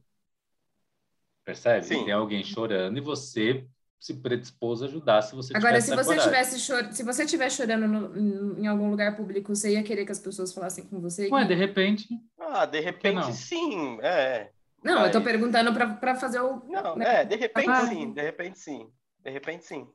[1.44, 1.86] Percebe?
[1.86, 2.06] Sim.
[2.06, 3.66] Tem alguém chorando e você
[4.00, 6.92] se predispôs a ajudar se você Agora, se você tivesse chor...
[6.94, 10.54] se você estiver chorando no- em algum lugar público, você ia querer que as pessoas
[10.54, 11.28] falassem com você?
[11.30, 12.08] Ué, de repente,
[12.40, 13.34] Ah, de repente não?
[13.34, 14.52] sim, é.
[14.82, 15.24] Não, eu tô Aí.
[15.26, 16.64] perguntando pra, pra fazer o.
[16.66, 17.22] Não, né?
[17.22, 17.86] é, de repente Ah.
[17.88, 18.90] sim, de repente sim.
[19.22, 19.86] De repente sim.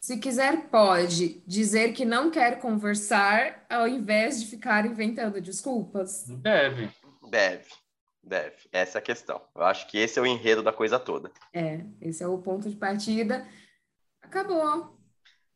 [0.00, 6.24] Se quiser, pode dizer que não quer conversar ao invés de ficar inventando desculpas.
[6.28, 6.90] deve.
[7.30, 7.64] Deve,
[8.24, 8.56] deve.
[8.72, 9.40] Essa é a questão.
[9.54, 11.30] Eu acho que esse é o enredo da coisa toda.
[11.52, 13.46] É, esse é o ponto de partida.
[14.22, 14.98] Acabou.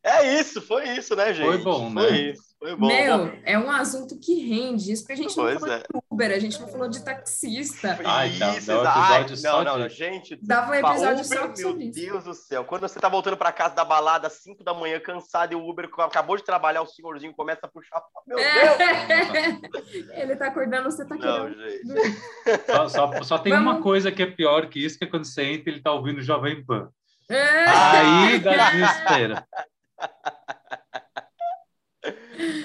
[0.03, 1.45] É isso, foi isso, né, gente?
[1.45, 2.17] Foi bom, Foi né?
[2.31, 2.87] isso, foi bom.
[2.87, 4.91] Meu, Bom, é um assunto que rende.
[4.91, 5.79] Isso porque a gente não Pois falou é.
[5.79, 7.97] de Uber, a gente não falou de taxista.
[8.03, 9.97] Ai, dá- isso, dá um ai, episódio não, só não, não, disso.
[9.97, 10.39] gente.
[10.41, 11.93] Dava um episódio só Uber, sobre meu.
[11.93, 12.65] Deus do céu.
[12.65, 15.67] Quando você tá voltando pra casa da balada às 5 da manhã, cansado, e o
[15.67, 18.01] Uber acabou de trabalhar, o senhorzinho começa a puxar.
[18.27, 18.49] Meu Deus!
[18.79, 20.19] É.
[20.21, 21.69] Ele tá acordando, você tá Não, querendo.
[21.69, 22.65] gente.
[22.65, 23.73] Só, só, só tem Vamos.
[23.73, 25.91] uma coisa que é pior que isso, que é quando você entra e ele tá
[25.93, 26.89] ouvindo Jovem Pan.
[27.29, 27.65] É.
[27.65, 29.35] Aí dá desespero.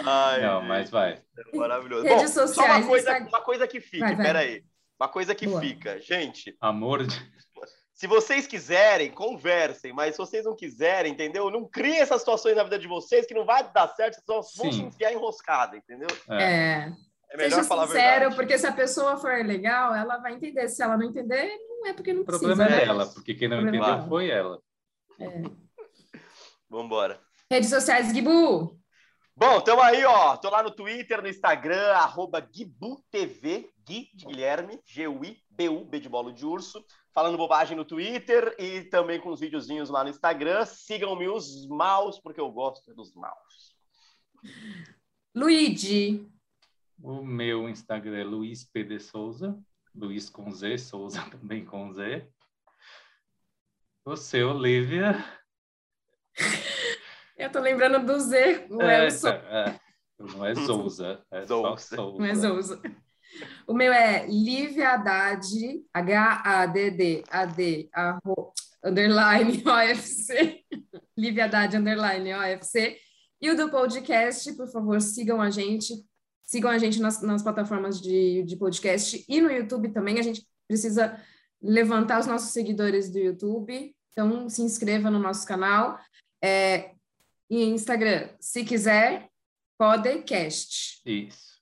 [0.04, 1.12] Ai, Não, gente, mas vai.
[1.52, 2.04] é maravilhoso.
[2.04, 3.28] Redes Bom, só sociais, uma coisa, Instagram.
[3.28, 4.26] uma coisa que fica, Vai, vai.
[4.26, 4.64] peraí.
[5.00, 5.60] Uma coisa que Boa.
[5.60, 5.98] fica.
[6.00, 7.14] Gente, Amor de...
[7.92, 11.50] se vocês quiserem, conversem, mas se vocês não quiserem, entendeu?
[11.50, 14.42] Não criem essas situações na vida de vocês que não vai dar certo, vocês vão
[14.42, 14.86] se Sim.
[14.86, 16.08] enfiar enroscada, entendeu?
[16.30, 16.42] É.
[16.44, 16.92] É.
[17.30, 18.36] É melhor Seja falar sincero, verdade.
[18.36, 20.68] porque se a pessoa for legal, ela vai entender.
[20.68, 21.50] Se ela não entender,
[21.80, 22.84] não é porque não O precisa, problema é né?
[22.88, 24.06] ela, porque quem não entendeu dela.
[24.08, 24.60] foi ela.
[26.70, 27.20] Vambora.
[27.50, 28.78] Redes sociais, Gibu.
[29.36, 30.36] Bom, tamo aí, ó.
[30.36, 36.32] Tô lá no Twitter, no Instagram, arroba GuibuTV, Gui de Guilherme, G-U-I-B-U, B de bolo
[36.32, 36.84] de urso.
[37.12, 40.64] Falando bobagem no Twitter e também com os videozinhos lá no Instagram.
[40.64, 43.74] Sigam-me os maus, porque eu gosto dos maus.
[45.34, 46.30] Luigi.
[47.02, 48.84] O meu Instagram é Luiz P.
[48.84, 49.58] de Souza.
[49.92, 52.28] Luiz com Z, Souza também com Z.
[54.04, 55.24] O seu, Olivia.
[57.36, 58.66] Eu tô lembrando do Z.
[58.70, 59.28] O É, Elson.
[59.28, 59.80] é,
[60.18, 61.96] não é Souza, é só Souza.
[61.96, 62.18] Souza.
[62.18, 62.80] Não é Souza.
[63.66, 65.44] O meu é Lívia Haddad,
[65.92, 67.88] H-A-D-D-A-D,
[68.84, 70.60] underline OFC.
[71.16, 72.96] Lívia Haddad, underline OFC.
[73.40, 75.94] E o do podcast, por favor, sigam a gente.
[76.42, 80.18] Sigam a gente nas, nas plataformas de, de podcast e no YouTube também.
[80.18, 81.18] A gente precisa
[81.62, 83.94] levantar os nossos seguidores do YouTube.
[84.12, 85.98] Então, se inscreva no nosso canal.
[86.42, 86.93] É,
[87.56, 89.28] e Instagram, se quiser,
[89.78, 91.00] Podcast.
[91.04, 91.54] Isso.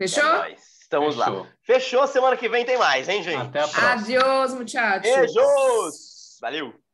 [0.00, 0.44] Fechou?
[0.44, 0.52] É.
[0.52, 1.42] Estamos Fechou.
[1.42, 1.52] lá.
[1.62, 3.36] Fechou, semana que vem tem mais, hein, gente?
[3.36, 3.92] Até a próxima.
[3.92, 5.10] Adiós, muchachos.
[5.10, 6.38] Beijos!
[6.40, 6.87] Valeu!